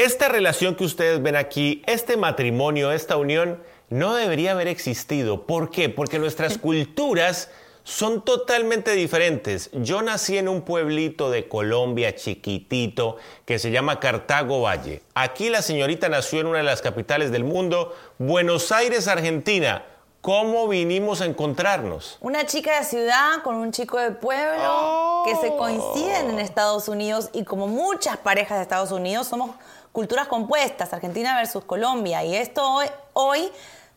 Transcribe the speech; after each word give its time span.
Esta 0.00 0.30
relación 0.30 0.76
que 0.76 0.84
ustedes 0.84 1.22
ven 1.22 1.36
aquí, 1.36 1.82
este 1.86 2.16
matrimonio, 2.16 2.90
esta 2.90 3.18
unión, 3.18 3.62
no 3.90 4.14
debería 4.14 4.52
haber 4.52 4.66
existido. 4.66 5.42
¿Por 5.44 5.70
qué? 5.70 5.90
Porque 5.90 6.18
nuestras 6.18 6.56
culturas 6.58 7.50
son 7.84 8.24
totalmente 8.24 8.92
diferentes. 8.92 9.68
Yo 9.74 10.00
nací 10.00 10.38
en 10.38 10.48
un 10.48 10.62
pueblito 10.62 11.30
de 11.30 11.48
Colombia 11.48 12.14
chiquitito 12.14 13.18
que 13.44 13.58
se 13.58 13.72
llama 13.72 14.00
Cartago 14.00 14.62
Valle. 14.62 15.02
Aquí 15.12 15.50
la 15.50 15.60
señorita 15.60 16.08
nació 16.08 16.40
en 16.40 16.46
una 16.46 16.58
de 16.60 16.64
las 16.64 16.80
capitales 16.80 17.30
del 17.30 17.44
mundo, 17.44 17.94
Buenos 18.16 18.72
Aires, 18.72 19.06
Argentina. 19.06 19.84
¿Cómo 20.22 20.66
vinimos 20.68 21.20
a 21.20 21.26
encontrarnos? 21.26 22.16
Una 22.22 22.46
chica 22.46 22.78
de 22.78 22.84
ciudad 22.86 23.42
con 23.42 23.54
un 23.56 23.70
chico 23.70 23.98
de 23.98 24.12
pueblo 24.12 25.24
que 25.26 25.34
se 25.36 25.48
Oh. 25.50 25.56
coinciden 25.58 26.30
en 26.30 26.38
Estados 26.38 26.88
Unidos 26.88 27.28
y 27.34 27.44
como 27.44 27.66
muchas 27.66 28.16
parejas 28.18 28.56
de 28.58 28.62
Estados 28.62 28.92
Unidos 28.92 29.26
somos 29.28 29.50
culturas 29.92 30.28
compuestas, 30.28 30.92
Argentina 30.92 31.36
versus 31.36 31.64
Colombia. 31.64 32.24
Y 32.24 32.34
esto 32.34 32.68
hoy, 32.68 32.86
hoy 33.12 33.50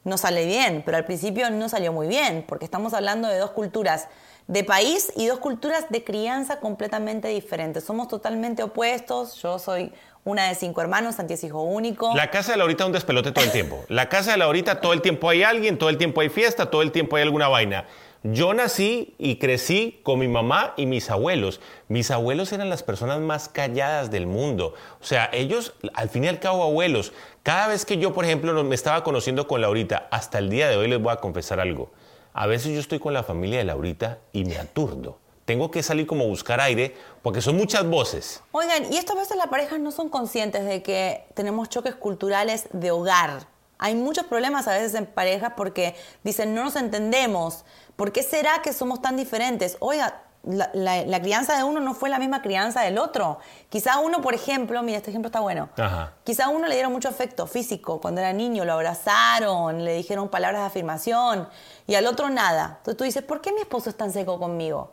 no 0.04 0.18
sale 0.18 0.46
bien, 0.46 0.84
pero 0.86 0.98
al 0.98 1.06
principio 1.06 1.50
no 1.50 1.70
salió 1.70 1.94
muy 1.94 2.08
bien, 2.08 2.44
porque 2.48 2.66
estamos 2.66 2.94
hablando 2.94 3.28
de 3.28 3.38
dos 3.38 3.52
culturas 3.52 4.08
de 4.48 4.64
país 4.64 5.14
y 5.16 5.28
dos 5.28 5.40
culturas 5.40 5.86
de 5.90 6.04
crianza 6.04 6.60
completamente 6.60 7.30
diferentes. 7.30 7.84
Somos 7.86 8.10
totalmente 8.10 8.62
opuestos. 8.62 9.42
Yo 9.42 9.58
soy 9.58 9.94
una 10.26 10.48
de 10.48 10.56
cinco 10.56 10.82
hermanos, 10.82 11.16
Santi 11.16 11.34
es 11.34 11.44
hijo 11.44 11.62
único. 11.62 12.14
La 12.16 12.30
casa 12.30 12.52
de 12.54 12.58
Laurita 12.58 12.84
es 12.84 12.88
un 12.88 12.94
despelote 12.94 13.32
todo 13.32 13.46
el 13.46 13.52
tiempo. 13.52 13.84
La 13.88 14.10
casa 14.10 14.32
de 14.32 14.38
Laurita 14.38 14.82
todo 14.82 14.94
el 14.94 15.02
tiempo 15.02 15.30
hay 15.30 15.44
alguien, 15.44 15.78
todo 15.78 15.90
el 15.90 15.98
tiempo 15.98 16.22
hay 16.22 16.30
fiesta, 16.30 16.70
todo 16.70 16.82
el 16.82 16.92
tiempo 16.92 17.16
hay 17.16 17.23
alguna 17.23 17.48
vaina. 17.48 17.86
Yo 18.26 18.54
nací 18.54 19.16
y 19.18 19.36
crecí 19.36 20.00
con 20.02 20.18
mi 20.18 20.30
mamá 20.30 20.73
y 20.77 20.86
mis 20.86 21.09
abuelos. 21.09 21.59
Mis 21.90 22.09
abuelos 22.09 22.54
eran 22.54 22.70
las 22.70 22.81
personas 22.81 23.20
más 23.20 23.50
calladas 23.50 24.12
del 24.12 24.27
mundo. 24.27 24.76
O 25.02 25.04
sea, 25.04 25.30
ellos, 25.34 25.73
al 25.94 26.08
fin 26.08 26.23
y 26.23 26.30
al 26.30 26.40
cabo, 26.40 26.64
abuelos. 26.64 27.12
Cada 27.44 27.67
vez 27.67 27.84
que 27.84 27.98
yo, 27.98 28.14
por 28.14 28.23
ejemplo, 28.23 28.64
me 28.64 28.76
estaba 28.76 29.04
conociendo 29.04 29.45
con 29.45 29.59
Laurita, 29.59 30.08
hasta 30.09 30.39
el 30.39 30.50
día 30.50 30.70
de 30.70 30.78
hoy 30.78 30.88
les 30.88 31.02
voy 31.02 31.11
a 31.11 31.17
confesar 31.17 31.59
algo. 31.59 31.92
A 32.33 32.48
veces 32.48 32.72
yo 32.72 32.80
estoy 32.80 33.00
con 33.00 33.14
la 33.14 33.23
familia 33.23 33.58
de 33.58 33.66
Laurita 33.66 34.20
y 34.31 34.45
me 34.45 34.58
aturdo. 34.58 35.20
Tengo 35.44 35.70
que 35.70 35.83
salir 35.83 36.08
como 36.08 36.23
a 36.23 36.28
buscar 36.28 36.61
aire 36.61 36.95
porque 37.22 37.42
son 37.42 37.58
muchas 37.58 37.86
voces. 37.86 38.42
Oigan, 38.53 38.94
y 38.94 38.95
estas 38.95 39.17
veces 39.17 39.36
las 39.36 39.48
parejas 39.48 39.81
no 39.81 39.92
son 39.92 40.08
conscientes 40.08 40.64
de 40.64 40.81
que 40.81 41.26
tenemos 41.33 41.67
choques 41.67 41.95
culturales 41.95 42.70
de 42.72 42.92
hogar. 42.92 43.52
Hay 43.84 43.95
muchos 43.95 44.26
problemas 44.28 44.67
a 44.70 44.72
veces 44.72 44.94
en 44.95 45.06
parejas 45.06 45.53
porque 45.58 45.94
dicen 46.23 46.56
no 46.56 46.64
nos 46.64 46.78
entendemos. 46.78 47.66
¿Por 47.98 48.14
qué 48.14 48.23
será 48.23 48.62
que 48.64 48.72
somos 48.72 49.02
tan 49.02 49.17
diferentes? 49.17 49.76
Oiga, 49.81 50.22
la, 50.44 50.70
la- 50.73 51.03
la 51.06 51.22
crianza 51.22 51.56
de 51.58 51.64
uno 51.64 51.80
no 51.81 51.94
fue 51.94 52.09
la 52.09 52.17
misma 52.17 52.42
crianza 52.42 52.81
del 52.81 52.98
otro. 52.98 53.39
Quizá 53.70 54.00
uno, 54.00 54.22
por 54.22 54.34
ejemplo, 54.34 54.81
mira, 54.84 54.98
este 55.00 55.09
ejemplo 55.09 55.28
está 55.28 55.42
bueno. 55.42 55.67
Ajá. 55.78 56.14
Quizá 56.23 56.45
a 56.45 56.50
uno 56.50 56.67
le 56.67 56.76
dieron 56.76 56.92
mucho 56.94 57.09
afecto 57.09 57.45
físico 57.45 58.00
cuando 58.00 58.22
era 58.22 58.31
niño, 58.31 58.64
lo 58.66 58.73
abrazaron, 58.73 59.84
le 59.84 59.94
dijeron 59.95 60.30
palabras 60.30 60.61
de 60.61 60.67
afirmación 60.67 61.48
y 61.88 61.95
al 61.95 62.08
otro 62.08 62.30
nada. 62.30 62.76
Entonces 62.80 62.98
tú 62.98 63.04
dices, 63.04 63.23
¿por 63.23 63.42
qué 63.42 63.52
mi 63.52 63.59
esposo 63.61 63.89
es 63.89 63.98
tan 63.98 64.11
seco 64.14 64.39
conmigo? 64.39 64.92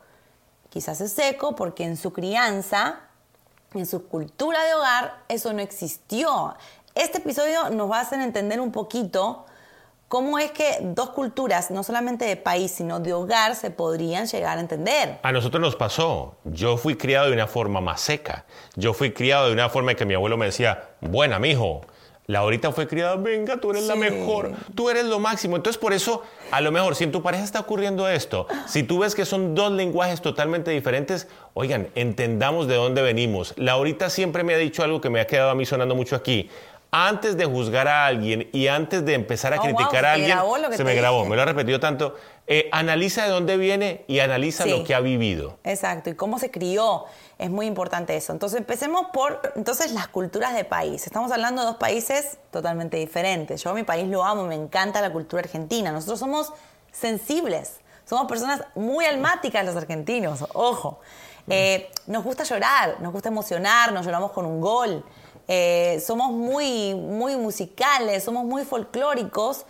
Quizás 0.69 1.01
es 1.01 1.13
seco 1.13 1.57
porque 1.57 1.85
en 1.85 1.97
su 1.97 2.13
crianza, 2.13 3.01
en 3.75 3.87
su 3.87 4.07
cultura 4.09 4.63
de 4.65 4.75
hogar, 4.75 5.17
eso 5.29 5.53
no 5.53 5.61
existió. 5.63 6.55
Este 6.95 7.19
episodio 7.19 7.71
nos 7.71 7.91
va 7.91 7.99
a 7.99 8.01
hacer 8.03 8.21
entender 8.21 8.61
un 8.61 8.73
poquito 8.73 9.47
cómo 10.09 10.39
es 10.39 10.51
que 10.51 10.79
dos 10.81 11.11
culturas, 11.11 11.71
no 11.71 11.85
solamente 11.85 12.25
de 12.25 12.37
país, 12.37 12.73
sino 12.73 12.99
de 12.99 13.13
hogar, 13.13 13.55
se 13.55 13.71
podrían 13.71 14.27
llegar 14.27 14.59
a 14.59 14.61
entender. 14.61 15.19
A 15.23 15.31
nosotros 15.33 15.61
nos 15.61 15.77
pasó. 15.77 16.35
Yo 16.45 16.77
fui 16.77 16.97
criado 16.97 17.27
de 17.29 17.33
una 17.33 17.47
forma 17.47 17.81
más 17.81 18.01
seca. 18.01 18.45
Yo 18.75 18.93
fui 18.93 19.13
criado 19.13 19.47
de 19.47 19.53
una 19.53 19.69
forma 19.69 19.93
en 19.93 19.97
que 19.97 20.05
mi 20.07 20.15
abuelo 20.15 20.37
me 20.37 20.47
decía, 20.47 20.89
buena, 21.01 21.39
mijo. 21.39 21.83
Laurita 22.27 22.71
fue 22.71 22.87
criada, 22.87 23.17
venga, 23.17 23.57
tú 23.57 23.71
eres 23.73 23.89
la 23.89 23.95
Sí. 23.95 24.01
mejor, 24.01 24.53
tú 24.77 24.89
eres 24.89 25.05
lo 25.05 25.19
máximo. 25.19 25.57
Entonces, 25.57 25.81
por 25.81 25.93
eso, 25.93 26.23
a 26.53 26.61
lo 26.61 26.71
mejor, 26.71 26.95
si 26.95 27.03
en 27.03 27.11
tu 27.11 27.23
pareja 27.25 27.43
está 27.43 27.59
ocurriendo 27.59 28.09
esto, 28.09 28.47
si 28.69 28.85
tú 28.85 29.01
ves 29.01 29.17
que 29.17 29.25
son 29.25 29.57
dos 29.57 29.73
lenguajes 29.73 30.21
totalmente 30.23 30.71
diferentes, 30.71 31.27
oigan, 31.55 31.89
entendamos 31.97 32.69
de 32.69 32.77
dónde 32.77 33.03
venimos. 33.03 33.53
Laurita 33.57 34.11
siempre 34.11 34.45
me 34.45 34.55
ha 34.55 34.59
dicho 34.59 34.85
algo 34.85 35.01
que 35.01 35.11
me 35.11 35.21
ha 35.21 35.27
quedado 35.27 35.51
a 35.51 35.57
mí 35.57 35.67
sonando 35.67 35.97
mucho 35.97 36.15
aquí. 36.15 36.49
Antes 36.93 37.37
de 37.37 37.45
juzgar 37.45 37.87
a 37.87 38.07
alguien 38.07 38.49
y 38.53 38.67
antes 38.67 39.05
de 39.05 39.15
empezar 39.15 39.55
a 39.55 39.59
Oh, 39.61 39.63
criticar 39.63 40.05
a 40.05 40.13
alguien, 40.15 40.31
grabó 40.31 40.57
se 40.73 40.83
me 40.83 40.95
grabó, 40.97 41.19
dije. 41.19 41.31
me 41.31 41.37
lo 41.37 41.43
ha 41.43 41.45
repetido 41.45 41.79
tanto, 41.79 42.17
eh, 42.49 42.69
analiza 42.73 43.23
de 43.23 43.31
dónde 43.31 43.57
viene 43.57 44.05
y 44.09 44.19
analiza 44.19 44.65
Sí. 44.65 44.71
lo 44.71 44.83
que 44.83 44.93
ha 44.97 45.01
vivido. 45.01 45.59
Exacto, 45.63 46.11
y 46.11 46.15
cómo 46.17 46.41
se 46.41 46.51
crió. 46.51 47.05
Es 47.39 47.49
muy 47.49 47.67
importante 47.67 48.17
eso. 48.17 48.33
Entonces 48.33 48.59
empecemos 48.59 49.07
por 49.13 49.41
entonces 49.55 49.93
las 49.93 50.09
culturas 50.09 50.53
de 50.55 50.65
país. 50.65 51.07
Estamos 51.07 51.31
hablando 51.31 51.63
de 51.63 51.69
dos 51.69 51.77
países 51.77 52.39
totalmente 52.51 52.97
diferentes. 52.97 53.63
Yo 53.63 53.73
mi 53.73 53.85
país 53.85 54.09
lo 54.09 54.25
amo, 54.25 54.45
me 54.47 54.57
encanta 54.57 55.01
la 55.01 55.13
cultura 55.13 55.43
argentina. 55.43 55.93
Nosotros 55.93 56.19
somos 56.19 56.53
sensibles, 56.91 57.81
somos 58.05 58.27
personas 58.27 58.63
muy 58.75 59.05
almáticas 59.05 59.65
los 59.65 59.77
argentinos, 59.77 60.45
ojo. 60.55 61.01
Eh, 61.49 61.89
nos 62.07 62.23
gusta 62.25 62.45
llorar, 62.45 62.97
nos 63.01 63.13
gusta 63.13 63.29
emocionar, 63.29 63.93
nos 63.93 64.05
lloramos 64.05 64.33
con 64.33 64.45
un 64.45 64.61
gol. 64.61 65.05
Eh, 65.53 65.99
somos 66.01 66.31
muy, 66.31 66.95
muy 66.95 67.37
musicales, 67.37 68.23
somos 68.23 68.45
muy 68.45 68.65
folclóricos, 68.65 69.67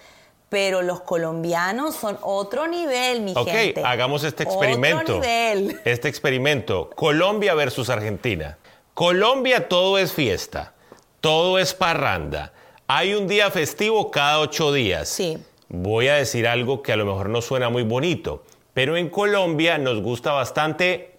pero 0.50 0.82
los 0.82 1.00
colombianos 1.00 1.94
son 1.96 2.18
otro 2.20 2.66
nivel, 2.66 3.22
mi 3.22 3.32
Ok, 3.34 3.48
gente. 3.48 3.82
hagamos 3.82 4.22
este 4.22 4.42
experimento. 4.42 5.00
Otro 5.00 5.14
nivel. 5.14 5.80
Este 5.86 6.08
experimento. 6.08 6.90
Colombia 6.94 7.54
versus 7.54 7.88
Argentina. 7.88 8.58
Colombia 8.92 9.70
todo 9.70 9.96
es 9.96 10.12
fiesta, 10.12 10.74
todo 11.22 11.58
es 11.58 11.72
parranda. 11.72 12.52
Hay 12.86 13.14
un 13.14 13.26
día 13.26 13.50
festivo 13.50 14.10
cada 14.10 14.40
ocho 14.40 14.74
días. 14.74 15.08
Sí. 15.08 15.38
Voy 15.70 16.08
a 16.08 16.16
decir 16.16 16.46
algo 16.46 16.82
que 16.82 16.92
a 16.92 16.96
lo 16.96 17.06
mejor 17.06 17.30
no 17.30 17.40
suena 17.40 17.70
muy 17.70 17.84
bonito, 17.84 18.42
pero 18.74 18.98
en 18.98 19.08
Colombia 19.08 19.78
nos 19.78 20.02
gusta 20.02 20.32
bastante 20.32 21.14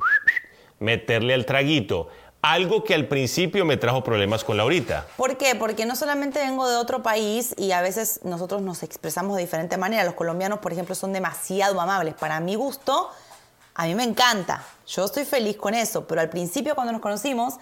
meterle 0.78 1.34
al 1.34 1.48
traguito. 1.48 2.10
Algo 2.42 2.84
que 2.84 2.96
al 2.96 3.08
principio 3.08 3.66
me 3.66 3.78
trajo 3.78 4.04
problemas 4.04 4.44
con 4.44 4.58
Laurita. 4.58 5.06
¿Por 5.16 5.38
qué? 5.38 5.54
Porque 5.54 5.86
no 5.86 5.96
solamente 5.96 6.40
vengo 6.40 6.68
de 6.68 6.76
otro 6.76 7.04
país 7.04 7.54
y 7.56 7.72
a 7.72 7.82
veces 7.82 8.20
nosotros 8.24 8.64
nos 8.64 8.82
expresamos 8.82 9.36
de 9.38 9.44
diferente 9.44 9.78
manera. 9.78 10.04
Los 10.04 10.16
colombianos, 10.16 10.58
por 10.60 10.74
ejemplo, 10.74 10.96
son 10.96 11.14
demasiado 11.14 11.80
amables. 11.80 12.16
Para 12.16 12.40
mi 12.40 12.56
gusto, 12.56 13.12
a 13.76 13.86
mí 13.86 13.94
me 13.94 14.04
encanta. 14.04 14.64
Yo 14.88 15.06
estoy 15.06 15.24
feliz 15.26 15.56
con 15.58 15.76
eso. 15.76 16.08
Pero 16.08 16.20
al 16.20 16.30
principio, 16.30 16.74
cuando 16.74 16.92
nos 16.94 17.02
conocimos, 17.02 17.56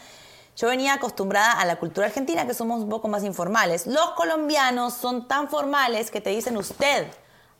yo 0.56 0.70
venía 0.70 0.94
acostumbrada 0.94 1.52
a 1.60 1.66
la 1.66 1.76
cultura 1.76 2.08
argentina, 2.08 2.48
que 2.48 2.54
somos 2.54 2.82
un 2.82 2.90
poco 2.90 3.10
más 3.10 3.26
informales. 3.26 3.86
Los 3.86 4.12
colombianos 4.12 4.94
son 4.94 5.28
tan 5.28 5.50
formales 5.50 6.10
que 6.10 6.22
te 6.22 6.30
dicen 6.30 6.56
usted. 6.56 7.06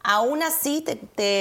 Aún 0.04 0.42
así, 0.42 0.80
te, 0.82 0.96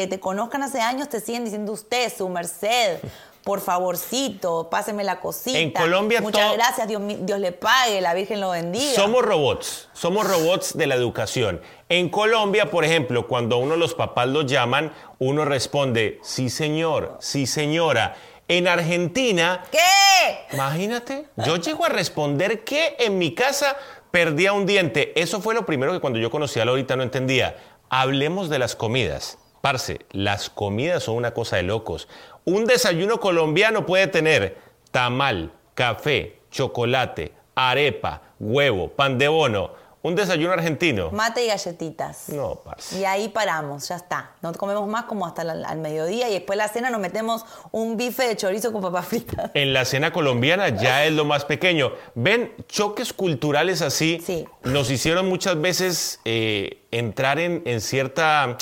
te- 0.09 0.19
conozcan 0.19 0.65
hace 0.65 0.81
años, 0.81 1.09
te 1.09 1.21
siguen 1.21 1.45
diciendo 1.45 1.71
usted, 1.73 2.13
su 2.13 2.29
merced. 2.29 2.99
Por 3.49 3.63
favorcito, 3.63 4.69
páseme 4.71 5.05
la 5.05 5.21
cosita. 5.21 5.59
En 5.59 5.71
Colombia 5.71 6.21
Muchas 6.21 6.53
gracias, 6.53 6.87
Dios, 6.87 7.01
le 7.41 7.53
pague, 7.53 8.03
la 8.03 8.13
Virgen 8.13 8.43
lo 8.43 8.51
bendiga. 8.51 8.93
Somos 8.93 9.23
robots, 9.23 9.89
somos 9.95 10.29
robots 10.29 10.77
de 10.77 10.87
la 10.87 10.97
educación. 10.97 11.63
En 11.89 12.11
Colombia, 12.11 12.71
por 12.71 12.85
ejemplo, 12.85 13.27
cuando 13.27 13.57
a 13.57 13.59
uno 13.59 13.77
los 13.77 13.95
papás 13.95 14.29
los 14.29 14.45
llaman, 14.45 14.93
uno 15.19 15.47
responde, 15.47 16.21
sí 16.23 16.51
señor, 16.51 17.17
sí 17.21 17.47
señora. 17.47 18.17
En 18.49 18.69
Argentina, 18.69 19.65
¿Qué? 19.71 20.55
imagínate, 20.55 21.29
yo 21.39 21.57
llego 21.57 21.87
a 21.87 21.89
responder 21.89 22.65
que 22.65 22.97
en 22.99 23.17
mi 23.17 23.35
casa 23.35 23.79
perdía 24.11 24.53
un 24.53 24.67
diente. 24.67 25.19
Eso 25.19 25.41
fue 25.41 25.55
lo 25.55 25.65
primero 25.65 25.95
que 25.95 26.01
cuando 26.01 26.19
yo 26.19 26.31
conocí 26.31 26.61
a 26.61 26.67
Laurita 26.67 26.97
no 26.97 27.03
entendía. 27.03 27.57
Hablemos 27.89 28.51
de 28.51 28.59
las 28.59 28.77
comidas. 28.77 29.39
Parce, 29.61 30.01
las 30.13 30.51
comidas 30.51 31.03
son 31.03 31.17
una 31.17 31.35
cosa 31.35 31.57
de 31.57 31.65
locos. 31.65 32.09
Un 32.49 32.65
desayuno 32.65 33.21
colombiano 33.21 33.85
puede 33.85 34.07
tener 34.07 34.57
tamal, 34.91 35.53
café, 35.75 36.41
chocolate, 36.51 37.33
arepa, 37.55 38.23
huevo, 38.41 38.89
pan 38.89 39.19
de 39.19 39.29
bono. 39.29 39.71
Un 40.01 40.15
desayuno 40.15 40.53
argentino. 40.55 41.11
Mate 41.11 41.45
y 41.45 41.49
galletitas. 41.49 42.31
No, 42.31 42.55
parce. 42.65 42.99
Y 42.99 43.05
ahí 43.05 43.29
paramos, 43.29 43.87
ya 43.89 43.97
está. 43.97 44.31
No 44.41 44.53
comemos 44.55 44.89
más 44.89 45.05
como 45.05 45.27
hasta 45.27 45.45
la- 45.45 45.69
al 45.69 45.77
mediodía 45.79 46.31
y 46.31 46.33
después 46.35 46.57
de 46.57 46.65
la 46.65 46.69
cena 46.69 46.89
nos 46.89 47.01
metemos 47.01 47.45
un 47.73 47.99
bife 47.99 48.27
de 48.29 48.37
chorizo 48.37 48.73
con 48.73 48.81
papas 48.81 49.07
fritas. 49.09 49.51
En 49.53 49.75
la 49.75 49.85
cena 49.85 50.11
colombiana 50.11 50.71
ya 50.71 51.05
es 51.05 51.13
lo 51.13 51.27
más 51.27 51.45
pequeño. 51.45 51.93
Ven, 52.15 52.55
choques 52.69 53.13
culturales 53.13 53.83
así 53.83 54.23
Sí. 54.25 54.47
nos 54.63 54.91
hicieron 54.91 55.29
muchas 55.29 55.61
veces 55.61 56.21
eh, 56.25 56.87
entrar 56.93 57.39
en, 57.39 57.61
en 57.67 57.83
cierta, 57.83 58.57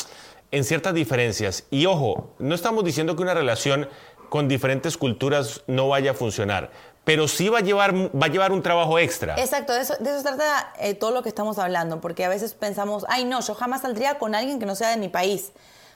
en 0.50 0.64
ciertas 0.64 0.94
diferencias. 0.94 1.64
Y 1.70 1.87
ojo, 1.87 2.31
no 2.38 2.54
estamos 2.54 2.84
diciendo 2.84 3.16
que 3.16 3.22
una 3.22 3.34
relación 3.34 3.88
con 4.28 4.48
diferentes 4.48 4.96
culturas 4.96 5.62
no 5.66 5.88
vaya 5.88 6.12
a 6.12 6.14
funcionar, 6.14 6.70
pero 7.04 7.28
sí 7.28 7.48
va 7.48 7.58
a 7.58 7.62
llevar, 7.62 7.94
va 7.94 8.26
a 8.26 8.28
llevar 8.28 8.52
un 8.52 8.62
trabajo 8.62 8.98
extra. 8.98 9.37
Exacto, 9.38 9.72
de 9.72 9.82
eso, 9.82 9.94
de 10.00 10.22
trata 10.22 10.72
eh, 10.81 10.94
todo 10.94 11.12
lo 11.12 11.22
que 11.22 11.28
estamos 11.28 11.58
hablando, 11.58 12.00
porque 12.00 12.25
a 12.25 12.28
veces 12.28 12.54
pensamos, 12.54 13.04
ay 13.08 13.25
no, 13.25 13.40
yo 13.40 13.54
jamás 13.54 13.82
saldría 13.82 14.19
con 14.19 14.34
alguien 14.34 14.58
que 14.58 14.66
no 14.66 14.75
sea 14.75 14.90
de 14.90 14.96
mi 14.96 15.08
país. 15.08 15.52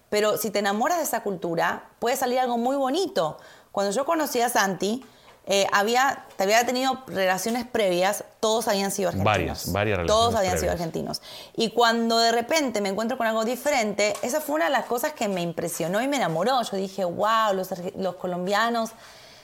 Pero 0.09 0.37
si 0.37 0.51
te 0.51 0.59
enamoras 0.59 0.99
de 0.99 1.05
esa 1.05 1.23
cultura, 1.23 1.91
puede 1.99 2.17
salir 2.17 2.39
algo 2.41 2.59
muy 2.59 2.77
bonito. 2.77 3.39
Cuando 3.73 3.93
yo 3.93 4.05
conocí 4.05 4.41
a 4.41 4.49
Santi, 4.49 5.05
eh, 5.47 5.67
había, 5.73 6.27
había 6.39 6.65
tenido 6.65 7.03
relaciones 7.07 7.67
previas, 7.67 8.25
todos 8.41 8.69
habían 8.69 8.91
sido 8.91 9.09
argentinos. 9.09 9.25
Varias, 9.33 9.73
varias 9.73 9.99
relaciones 9.99 10.07
Todos 10.07 10.35
habían 10.37 10.53
sido 10.53 10.71
previas. 10.73 10.81
argentinos. 10.81 11.23
Y 11.57 11.71
cuando 11.71 12.19
de 12.19 12.31
repente 12.31 12.81
me 12.81 12.91
encuentro 12.91 13.17
con 13.17 13.27
algo 13.27 13.45
diferente, 13.45 14.15
esa 14.23 14.41
fue 14.41 14.57
una 14.57 14.67
de 14.67 14.71
las 14.71 14.85
cosas 14.87 15.13
que 15.13 15.29
me 15.29 15.41
impresionó 15.41 16.01
y 16.03 16.09
me 16.09 16.17
enamoró. 16.17 16.63
Yo 16.63 16.77
dije, 16.77 17.05
wow, 17.05 17.53
los, 17.55 17.69
los 17.97 18.15
colombianos 18.17 18.91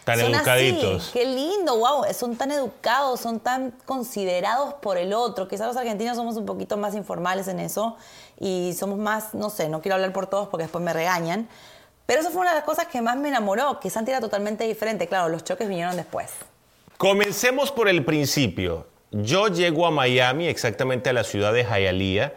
Tan 0.05 0.21
son 0.21 0.35
educaditos. 0.37 1.03
así, 1.03 1.13
qué 1.15 1.25
lindo, 1.27 1.79
wow, 1.79 2.05
son 2.15 2.37
tan 2.37 2.53
educados, 2.53 3.19
son 3.19 3.41
tan 3.41 3.73
considerados 3.87 4.75
por 4.75 4.99
el 4.99 5.13
otro. 5.13 5.49
Quizás 5.49 5.67
los 5.67 5.77
argentinos 5.77 6.17
somos 6.17 6.37
un 6.37 6.47
poquito 6.47 6.77
más 6.77 6.95
informales 6.95 7.49
en 7.49 7.59
eso 7.59 7.97
y 8.39 8.75
somos 8.79 8.99
más, 8.99 9.35
no 9.35 9.51
sé, 9.51 9.69
no 9.69 9.83
quiero 9.83 9.97
hablar 9.97 10.13
por 10.13 10.29
todos 10.29 10.47
porque 10.47 10.63
después 10.65 10.85
me 10.85 10.93
regañan. 10.93 11.49
Pero 12.06 12.20
eso 12.20 12.31
fue 12.31 12.43
una 12.43 12.50
de 12.50 12.56
las 12.56 12.64
cosas 12.64 12.87
que 12.87 13.03
más 13.03 13.17
me 13.17 13.29
enamoró, 13.29 13.81
que 13.81 13.91
Santi 13.91 14.12
era 14.12 14.20
totalmente 14.20 14.64
diferente. 14.64 15.08
Claro, 15.08 15.29
los 15.29 15.44
choques 15.44 15.69
vinieron 15.69 15.97
después. 15.97 16.31
Comencemos 16.97 17.73
por 17.73 17.88
el 17.88 18.05
principio. 18.05 18.87
Yo 19.11 19.49
llego 19.49 19.87
a 19.87 19.91
Miami, 19.91 20.47
exactamente 20.47 21.11
a 21.11 21.12
la 21.12 21.25
ciudad 21.25 21.53
de 21.53 21.64
Hialeah. 21.64 22.32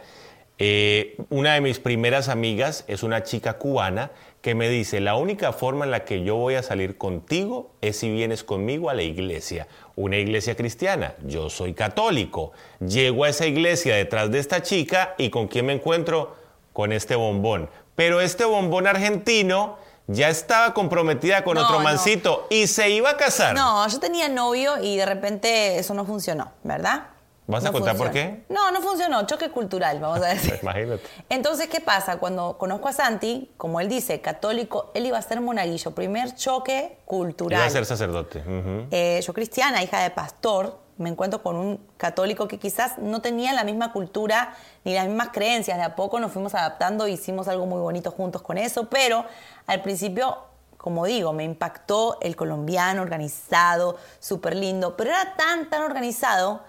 Eh, 0.58 1.16
una 1.30 1.54
de 1.54 1.62
mis 1.62 1.78
primeras 1.78 2.28
amigas 2.28 2.84
es 2.86 3.02
una 3.02 3.22
chica 3.22 3.54
cubana 3.54 4.10
que 4.42 4.54
me 4.54 4.68
dice, 4.68 5.00
la 5.00 5.16
única 5.16 5.52
forma 5.52 5.84
en 5.84 5.90
la 5.90 6.04
que 6.04 6.22
yo 6.22 6.36
voy 6.36 6.54
a 6.54 6.62
salir 6.62 6.98
contigo 6.98 7.72
es 7.80 7.96
si 7.96 8.10
vienes 8.10 8.44
conmigo 8.44 8.90
a 8.90 8.94
la 8.94 9.02
iglesia, 9.02 9.68
una 9.96 10.16
iglesia 10.16 10.56
cristiana. 10.56 11.14
Yo 11.24 11.50
soy 11.50 11.74
católico. 11.74 12.52
Llego 12.80 13.24
a 13.24 13.28
esa 13.28 13.46
iglesia 13.46 13.96
detrás 13.96 14.30
de 14.30 14.38
esta 14.38 14.62
chica 14.62 15.14
y 15.18 15.30
¿con 15.30 15.48
quién 15.48 15.66
me 15.66 15.72
encuentro? 15.72 16.36
Con 16.72 16.92
este 16.92 17.16
bombón. 17.16 17.68
Pero 17.94 18.20
este 18.20 18.44
bombón 18.44 18.86
argentino 18.86 19.76
ya 20.06 20.28
estaba 20.28 20.74
comprometida 20.74 21.44
con 21.44 21.54
No, 21.56 21.62
otro 21.64 21.78
no. 21.78 21.84
mancito 21.84 22.46
y 22.50 22.66
se 22.66 22.90
iba 22.90 23.10
a 23.10 23.16
casar. 23.16 23.54
No, 23.54 23.86
yo 23.88 24.00
tenía 24.00 24.28
novio 24.28 24.82
y 24.82 24.96
de 24.96 25.06
repente 25.06 25.78
eso 25.78 25.94
no 25.94 26.04
funcionó, 26.04 26.50
¿verdad? 26.64 27.08
¿Vas 27.46 27.64
a 27.64 27.68
No 27.68 27.72
contar 27.72 27.96
por 27.96 28.10
qué? 28.10 28.44
No, 28.48 28.70
no 28.70 28.80
funcionó, 28.80 29.26
choque 29.26 29.50
cultural, 29.50 29.98
vamos 29.98 30.22
a 30.22 30.28
decir. 30.34 30.58
Imagínate. 30.62 31.02
Entonces, 31.28 31.68
¿qué 31.68 31.80
pasa? 31.80 32.18
Cuando 32.18 32.56
conozco 32.58 32.88
a 32.88 32.92
Santi, 32.92 33.50
como 33.56 33.80
él 33.80 33.88
dice, 33.88 34.20
católico, 34.20 34.90
él 34.94 35.06
iba 35.06 35.18
a 35.18 35.22
ser 35.22 35.40
monaguillo, 35.40 35.90
primer 35.92 36.34
choque 36.36 36.98
cultural. 37.04 37.58
Iba 37.58 37.66
a 37.66 37.70
ser 37.70 37.86
sacerdote. 37.86 38.42
Eh, 38.90 39.20
yo 39.24 39.32
cristiana, 39.32 39.82
hija 39.82 40.00
de 40.00 40.10
pastor, 40.10 40.78
me 40.96 41.08
encuentro 41.08 41.42
con 41.42 41.56
un 41.56 41.78
católico 41.96 42.46
que 42.46 42.58
quizás 42.58 42.98
no 42.98 43.22
tenía 43.22 43.52
la 43.54 43.64
misma 43.64 43.90
cultura 43.90 44.54
ni 44.84 44.94
las 44.94 45.06
mismas 45.06 45.30
creencias. 45.32 45.78
De 45.78 45.82
a 45.82 45.96
poco 45.96 46.20
nos 46.20 46.30
fuimos 46.30 46.54
adaptando 46.54 47.06
e 47.06 47.12
hicimos 47.12 47.48
algo 47.48 47.64
muy 47.66 47.80
bonito 47.80 48.10
juntos 48.10 48.42
con 48.42 48.58
eso, 48.58 48.88
pero 48.90 49.24
al 49.66 49.80
principio, 49.80 50.36
como 50.76 51.06
digo, 51.06 51.32
me 51.32 51.42
impactó 51.44 52.18
el 52.20 52.36
colombiano 52.36 53.00
organizado, 53.00 53.96
súper 54.18 54.54
lindo, 54.54 54.94
pero 54.96 55.10
era 55.10 55.36
tan, 55.36 55.70
tan 55.70 55.82
organizado 55.82 56.60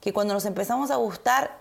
que 0.00 0.12
cuando 0.12 0.34
nos 0.34 0.44
empezamos 0.46 0.90
a 0.90 0.96
gustar, 0.96 1.58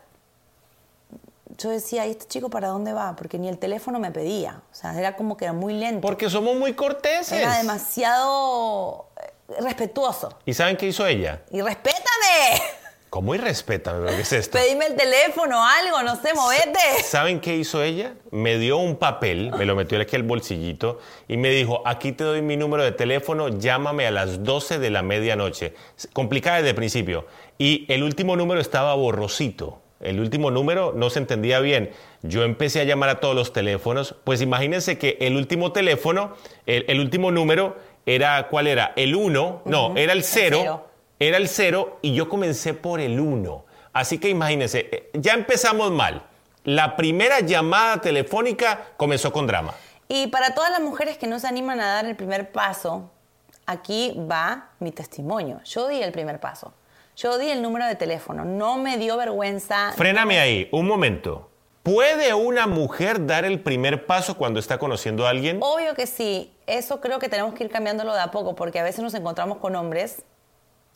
yo 1.57 1.69
decía, 1.69 2.07
¿y 2.07 2.11
este 2.11 2.25
chico 2.25 2.49
para 2.49 2.69
dónde 2.69 2.93
va? 2.93 3.15
Porque 3.15 3.37
ni 3.37 3.49
el 3.49 3.57
teléfono 3.57 3.99
me 3.99 4.11
pedía. 4.11 4.61
O 4.71 4.75
sea, 4.75 4.97
era 4.97 5.15
como 5.15 5.35
que 5.35 5.45
era 5.45 5.53
muy 5.53 5.73
lento. 5.73 6.01
Porque 6.01 6.29
somos 6.29 6.55
muy 6.55 6.73
corteses. 6.73 7.33
Era 7.33 7.57
demasiado 7.57 9.07
eh, 9.21 9.61
respetuoso. 9.61 10.37
¿Y 10.45 10.53
saben 10.53 10.77
qué 10.77 10.87
hizo 10.87 11.05
ella? 11.05 11.41
Y 11.51 11.61
respétame. 11.61 12.61
¿Cómo 13.09 13.33
irrespétame? 13.33 14.07
¿Qué 14.11 14.21
es 14.21 14.33
esto? 14.33 14.59
Pedime 14.59 14.85
el 14.85 14.95
teléfono, 14.95 15.63
algo, 15.65 16.03
no 16.03 16.15
sé, 16.15 16.33
movete. 16.35 16.79
¿Saben 17.03 17.39
qué 17.39 17.55
hizo 17.55 17.81
ella? 17.81 18.13
Me 18.29 18.59
dio 18.59 18.77
un 18.77 18.97
papel, 18.97 19.51
me 19.57 19.65
lo 19.65 19.75
metió 19.75 19.99
aquí 19.99 20.15
al 20.15 20.21
bolsillito 20.21 20.99
y 21.27 21.37
me 21.37 21.49
dijo, 21.49 21.81
aquí 21.85 22.11
te 22.11 22.23
doy 22.23 22.43
mi 22.43 22.55
número 22.55 22.83
de 22.83 22.91
teléfono, 22.91 23.49
llámame 23.49 24.05
a 24.05 24.11
las 24.11 24.43
12 24.43 24.77
de 24.77 24.91
la 24.91 25.01
medianoche. 25.01 25.73
Complicada 26.13 26.57
desde 26.57 26.69
el 26.69 26.75
principio. 26.75 27.25
Y 27.57 27.91
el 27.91 28.03
último 28.03 28.35
número 28.35 28.61
estaba 28.61 28.93
borrosito. 28.93 29.81
El 29.99 30.19
último 30.19 30.51
número 30.51 30.93
no 30.95 31.09
se 31.09 31.17
entendía 31.17 31.59
bien. 31.61 31.91
Yo 32.21 32.43
empecé 32.43 32.79
a 32.81 32.83
llamar 32.83 33.09
a 33.09 33.19
todos 33.19 33.35
los 33.35 33.53
teléfonos. 33.53 34.15
Pues 34.23 34.39
imagínense 34.41 34.99
que 34.99 35.17
el 35.19 35.35
último 35.35 35.71
teléfono, 35.71 36.35
el, 36.67 36.85
el 36.87 36.99
último 36.99 37.31
número 37.31 37.75
era, 38.05 38.47
¿cuál 38.49 38.67
era? 38.67 38.93
El 38.95 39.15
1, 39.15 39.63
no, 39.65 39.97
era 39.97 40.13
el 40.13 40.23
0. 40.23 40.88
Era 41.21 41.35
el 41.35 41.49
0 41.49 41.99
y 42.01 42.13
yo 42.13 42.29
comencé 42.29 42.73
por 42.73 43.01
el 43.01 43.19
1. 43.19 43.65
Así 43.91 44.19
que 44.19 44.29
imagínense, 44.29 44.87
eh, 44.89 45.09
ya 45.13 45.33
empezamos 45.33 45.91
mal. 45.91 46.23
La 46.63 46.95
primera 46.95 47.41
llamada 47.41 47.99
telefónica 47.99 48.87
comenzó 48.95 49.33
con 49.33 49.45
drama. 49.45 49.73
Y 50.07 50.27
para 50.27 50.53
todas 50.55 50.71
las 50.71 50.79
mujeres 50.79 51.17
que 51.17 51.27
no 51.27 51.37
se 51.37 51.47
animan 51.47 51.81
a 51.81 51.87
dar 51.87 52.05
el 52.05 52.15
primer 52.15 52.53
paso, 52.53 53.11
aquí 53.65 54.15
va 54.31 54.69
mi 54.79 54.93
testimonio. 54.93 55.59
Yo 55.65 55.89
di 55.89 56.01
el 56.01 56.13
primer 56.13 56.39
paso. 56.39 56.73
Yo 57.17 57.37
di 57.37 57.49
el 57.49 57.61
número 57.61 57.85
de 57.85 57.95
teléfono. 57.95 58.45
No 58.45 58.77
me 58.77 58.97
dio 58.97 59.17
vergüenza. 59.17 59.91
Fréname 59.97 60.39
ahí, 60.39 60.69
un 60.71 60.87
momento. 60.87 61.49
¿Puede 61.83 62.33
una 62.33 62.65
mujer 62.65 63.25
dar 63.25 63.43
el 63.43 63.59
primer 63.59 64.05
paso 64.05 64.37
cuando 64.37 64.59
está 64.59 64.77
conociendo 64.77 65.27
a 65.27 65.31
alguien? 65.31 65.59
Obvio 65.61 65.95
que 65.95 66.07
sí. 66.07 66.53
Eso 66.65 67.01
creo 67.01 67.19
que 67.19 67.27
tenemos 67.27 67.53
que 67.55 67.65
ir 67.65 67.69
cambiándolo 67.69 68.13
de 68.13 68.21
a 68.21 68.31
poco, 68.31 68.55
porque 68.55 68.79
a 68.79 68.83
veces 68.83 69.01
nos 69.01 69.13
encontramos 69.15 69.57
con 69.57 69.75
hombres, 69.75 70.23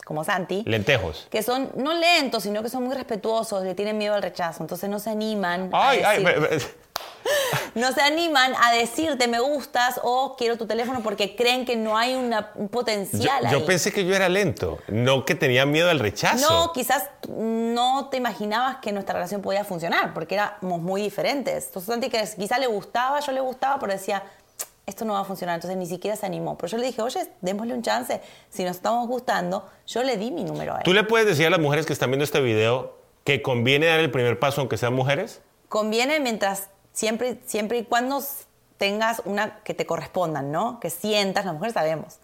como 0.06 0.24
Santi, 0.24 0.64
Lentejos. 0.66 1.28
que 1.32 1.42
son 1.44 1.72
no 1.76 1.94
lentos, 1.94 2.44
sino 2.44 2.62
que 2.62 2.70
son 2.70 2.84
muy 2.84 2.94
respetuosos, 2.96 3.64
le 3.64 3.74
tienen 3.76 3.98
miedo 3.98 4.14
al 4.16 4.22
rechazo, 4.22 4.62
entonces 4.64 4.90
no 4.90 5.00
se 5.00 5.10
animan. 5.12 5.70
a 5.74 5.90
Ay, 5.90 6.02
ay, 6.06 6.24
no 7.76 7.92
se 7.94 8.02
animan 8.02 8.54
a 8.62 8.74
decirte 8.74 9.28
me 9.28 9.40
gustas 9.40 10.00
o 10.04 10.36
quiero 10.38 10.58
tu 10.58 10.68
teléfono 10.68 11.02
porque 11.02 11.36
creen 11.36 11.66
que 11.66 11.76
no 11.78 11.98
hay 11.98 12.14
una- 12.16 12.52
un 12.56 12.66
yo, 12.66 12.72
potencial 12.72 13.44
yo 13.50 13.60
ahí. 13.60 13.64
pensé 13.66 13.92
que 13.94 14.06
yo 14.06 14.14
era 14.14 14.28
lento, 14.30 14.80
no 14.90 15.24
que 15.26 15.36
tenía 15.36 15.66
miedo 15.66 15.90
al 15.90 16.00
rechazo. 16.00 16.50
No, 16.52 16.74
quizás 16.74 17.10
no 17.30 18.10
te 18.10 18.18
imaginabas 18.18 18.78
que 18.82 18.92
nuestra 18.92 19.14
relación 19.16 19.42
podía 19.42 19.64
funcionar 19.64 20.14
porque 20.14 20.36
éramos 20.36 20.82
muy 20.82 21.02
diferentes. 21.02 21.68
Entonces 21.68 21.88
Santi 21.92 22.10
que 22.10 22.28
quizás 22.38 22.60
le 22.60 22.68
gustaba, 22.68 23.20
yo 23.22 23.32
le 23.32 23.40
gustaba, 23.42 23.80
pero 23.80 23.94
decía, 23.94 24.22
esto 24.86 25.06
no 25.06 25.14
va 25.14 25.22
a 25.22 25.24
funcionar, 25.24 25.56
entonces 25.56 25.78
ni 25.78 25.86
siquiera 25.86 26.18
se 26.18 26.26
animó. 26.26 26.58
Pero 26.58 26.72
yo 26.72 26.78
le 26.78 26.86
dije, 26.86 27.02
oye, 27.02 27.30
démosle 27.42 27.74
un 27.74 27.82
chance, 27.82 28.22
si 28.50 28.64
nos 28.64 28.76
estamos 28.76 29.08
gustando, 29.08 29.70
yo 29.88 30.04
le 30.04 30.18
di 30.18 30.32
mi 30.32 30.44
número 30.44 30.74
a 30.74 30.78
él. 30.80 30.84
¿Tú 30.84 30.94
le 30.94 31.04
puedes 31.04 31.26
decir 31.26 31.48
a 31.48 31.50
las 31.50 31.60
mujeres 31.60 31.86
que 31.86 31.94
están 31.94 32.10
viendo 32.12 32.24
este 32.24 32.42
video 32.42 32.98
que 33.24 33.42
conviene 33.42 33.86
dar 33.86 34.00
el 34.00 34.12
primer 34.12 34.40
paso 34.40 34.62
aunque 34.62 34.78
sean 34.78 34.94
mujeres? 34.94 35.42
Conviene 35.70 36.20
mientras 36.20 36.70
siempre, 36.92 37.40
siempre 37.46 37.80
y 37.80 37.84
cuando 37.86 38.22
tengas 38.78 39.22
una 39.26 39.60
que 39.64 39.74
te 39.74 39.86
correspondan, 39.86 40.52
¿no? 40.52 40.80
Que 40.82 40.90
sientas, 40.90 41.46
las 41.46 41.54
mujeres 41.54 41.74
sabemos, 41.74 42.18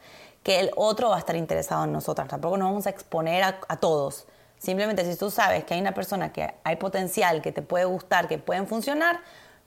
que 0.44 0.60
el 0.60 0.72
otro 0.76 1.10
va 1.10 1.16
a 1.16 1.20
estar 1.20 1.38
interesado 1.38 1.86
en 1.86 1.94
nosotras. 1.94 2.28
Tampoco 2.28 2.58
nos 2.58 2.68
vamos 2.68 2.88
a 2.88 2.90
exponer 2.90 3.44
a, 3.44 3.60
a 3.70 3.78
todos. 3.78 4.26
Simplemente 4.58 5.10
si 5.10 5.18
tú 5.18 5.32
sabes 5.32 5.64
que 5.64 5.74
hay 5.74 5.80
una 5.80 5.94
persona 5.94 6.34
que 6.34 6.54
hay 6.64 6.76
potencial, 6.76 7.42
que 7.42 7.54
te 7.54 7.62
puede 7.62 7.86
gustar, 7.86 8.28
que 8.28 8.38
pueden 8.38 8.68
funcionar, 8.68 9.22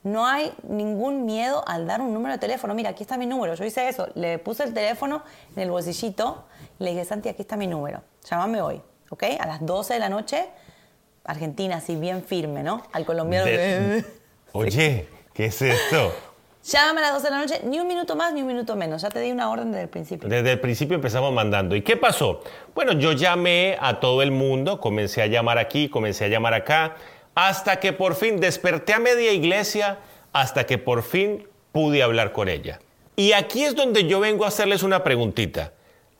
no 0.04 0.26
hay 0.26 0.52
ningún 0.68 1.24
miedo 1.26 1.62
al 1.66 1.86
dar 1.86 2.00
un 2.00 2.12
número 2.12 2.34
de 2.34 2.38
teléfono. 2.38 2.74
Mira, 2.74 2.90
aquí 2.90 3.02
está 3.04 3.16
mi 3.16 3.26
número. 3.26 3.54
Yo 3.54 3.64
hice 3.64 3.88
eso. 3.88 4.08
Le 4.14 4.38
puse 4.38 4.64
el 4.64 4.74
teléfono 4.74 5.22
en 5.56 5.62
el 5.62 5.70
bolsillito 5.70 6.44
le 6.78 6.90
dije, 6.90 7.04
Santi, 7.04 7.28
aquí 7.28 7.42
está 7.42 7.56
mi 7.56 7.66
número. 7.68 8.02
Llámame 8.28 8.60
hoy, 8.60 8.80
¿ok? 9.10 9.22
A 9.38 9.46
las 9.46 9.64
12 9.64 9.94
de 9.94 10.00
la 10.00 10.08
noche, 10.08 10.46
Argentina, 11.24 11.76
así 11.76 11.94
bien 11.96 12.24
firme, 12.24 12.62
¿no? 12.62 12.82
Al 12.92 13.04
colombiano. 13.04 13.46
De- 13.46 14.04
Oye, 14.52 15.08
¿qué 15.32 15.46
es 15.46 15.62
esto? 15.62 16.12
Llámame 16.64 17.00
a 17.00 17.02
las 17.02 17.12
12 17.14 17.24
de 17.24 17.30
la 17.30 17.38
noche, 17.40 17.60
ni 17.64 17.80
un 17.80 17.88
minuto 17.88 18.14
más 18.16 18.32
ni 18.32 18.40
un 18.42 18.46
minuto 18.48 18.76
menos. 18.76 19.02
Ya 19.02 19.08
te 19.10 19.20
di 19.20 19.32
una 19.32 19.50
orden 19.50 19.70
desde 19.72 19.82
el 19.84 19.88
principio. 19.88 20.28
Desde 20.28 20.52
el 20.52 20.60
principio 20.60 20.94
empezamos 20.94 21.32
mandando. 21.32 21.74
¿Y 21.74 21.82
qué 21.82 21.96
pasó? 21.96 22.42
Bueno, 22.74 22.92
yo 22.92 23.12
llamé 23.12 23.76
a 23.80 23.98
todo 24.00 24.22
el 24.22 24.30
mundo, 24.30 24.80
comencé 24.80 25.22
a 25.22 25.26
llamar 25.26 25.58
aquí, 25.58 25.88
comencé 25.88 26.24
a 26.26 26.28
llamar 26.28 26.54
acá, 26.54 26.94
hasta 27.34 27.80
que 27.80 27.92
por 27.92 28.14
fin 28.14 28.40
desperté 28.40 28.94
a 28.94 28.98
media 28.98 29.32
iglesia, 29.32 29.98
hasta 30.32 30.64
que 30.66 30.78
por 30.78 31.02
fin 31.02 31.46
pude 31.72 32.02
hablar 32.02 32.32
con 32.32 32.48
ella. 32.48 32.80
Y 33.16 33.32
aquí 33.32 33.64
es 33.64 33.74
donde 33.74 34.06
yo 34.06 34.20
vengo 34.20 34.44
a 34.44 34.48
hacerles 34.48 34.82
una 34.82 35.04
preguntita. 35.04 35.72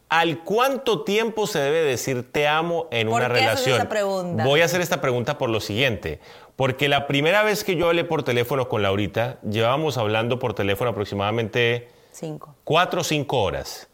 ¿Al 0.09 0.41
cuánto 0.45 1.05
tiempo 1.05 1.47
se 1.47 1.59
debe 1.59 1.81
decir 1.83 2.31
te 2.31 2.47
amo 2.47 2.87
en 2.91 3.09
¿Por 3.09 3.17
una 3.17 3.29
qué 3.29 3.33
relación? 3.41 3.77
esa 3.79 3.89
pregunta? 3.89 4.45
Voy 4.45 4.61
a 4.61 4.67
hacer 4.67 4.83
esta 4.83 5.01
pregunta 5.01 5.39
por 5.39 5.49
lo 5.49 5.61
siguiente. 5.61 6.21
Porque 6.55 6.91
la 6.91 7.07
primera 7.07 7.43
vez 7.43 7.65
que 7.65 7.77
yo 7.77 7.87
hablé 7.87 8.05
por 8.05 8.23
teléfono 8.23 8.69
con 8.69 8.83
Laurita, 8.83 9.39
llevábamos 9.41 9.97
hablando 9.97 10.39
por 10.39 10.53
teléfono 10.53 10.91
aproximadamente 10.91 11.89
Cinco. 12.13 12.55
cuatro 12.65 13.01
o 13.01 13.05
cinco 13.05 13.41
horas. 13.43 13.89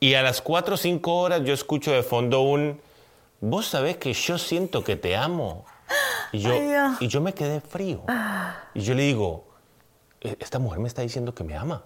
Y 0.00 0.14
a 0.14 0.22
las 0.22 0.42
cuatro 0.42 0.74
o 0.74 0.78
cinco 0.78 1.14
horas 1.20 1.42
yo 1.44 1.54
escucho 1.54 1.92
de 1.92 2.02
fondo 2.02 2.40
un, 2.40 2.80
vos 3.40 3.66
sabés 3.66 3.98
que 3.98 4.12
yo 4.12 4.38
siento 4.38 4.82
que 4.82 4.96
te 4.96 5.14
amo. 5.14 5.64
Y 6.32 6.38
yo, 6.40 6.50
Ay, 6.52 6.96
y 7.00 7.08
yo 7.08 7.20
me 7.20 7.32
quedé 7.34 7.60
frío. 7.60 8.02
Y 8.74 8.80
yo 8.80 8.94
le 8.94 9.02
digo, 9.04 9.44
"E- 10.20 10.36
esta 10.40 10.58
mujer 10.58 10.80
me 10.80 10.88
está 10.88 11.02
diciendo 11.02 11.34
que 11.34 11.44
me 11.44 11.56
ama. 11.56 11.84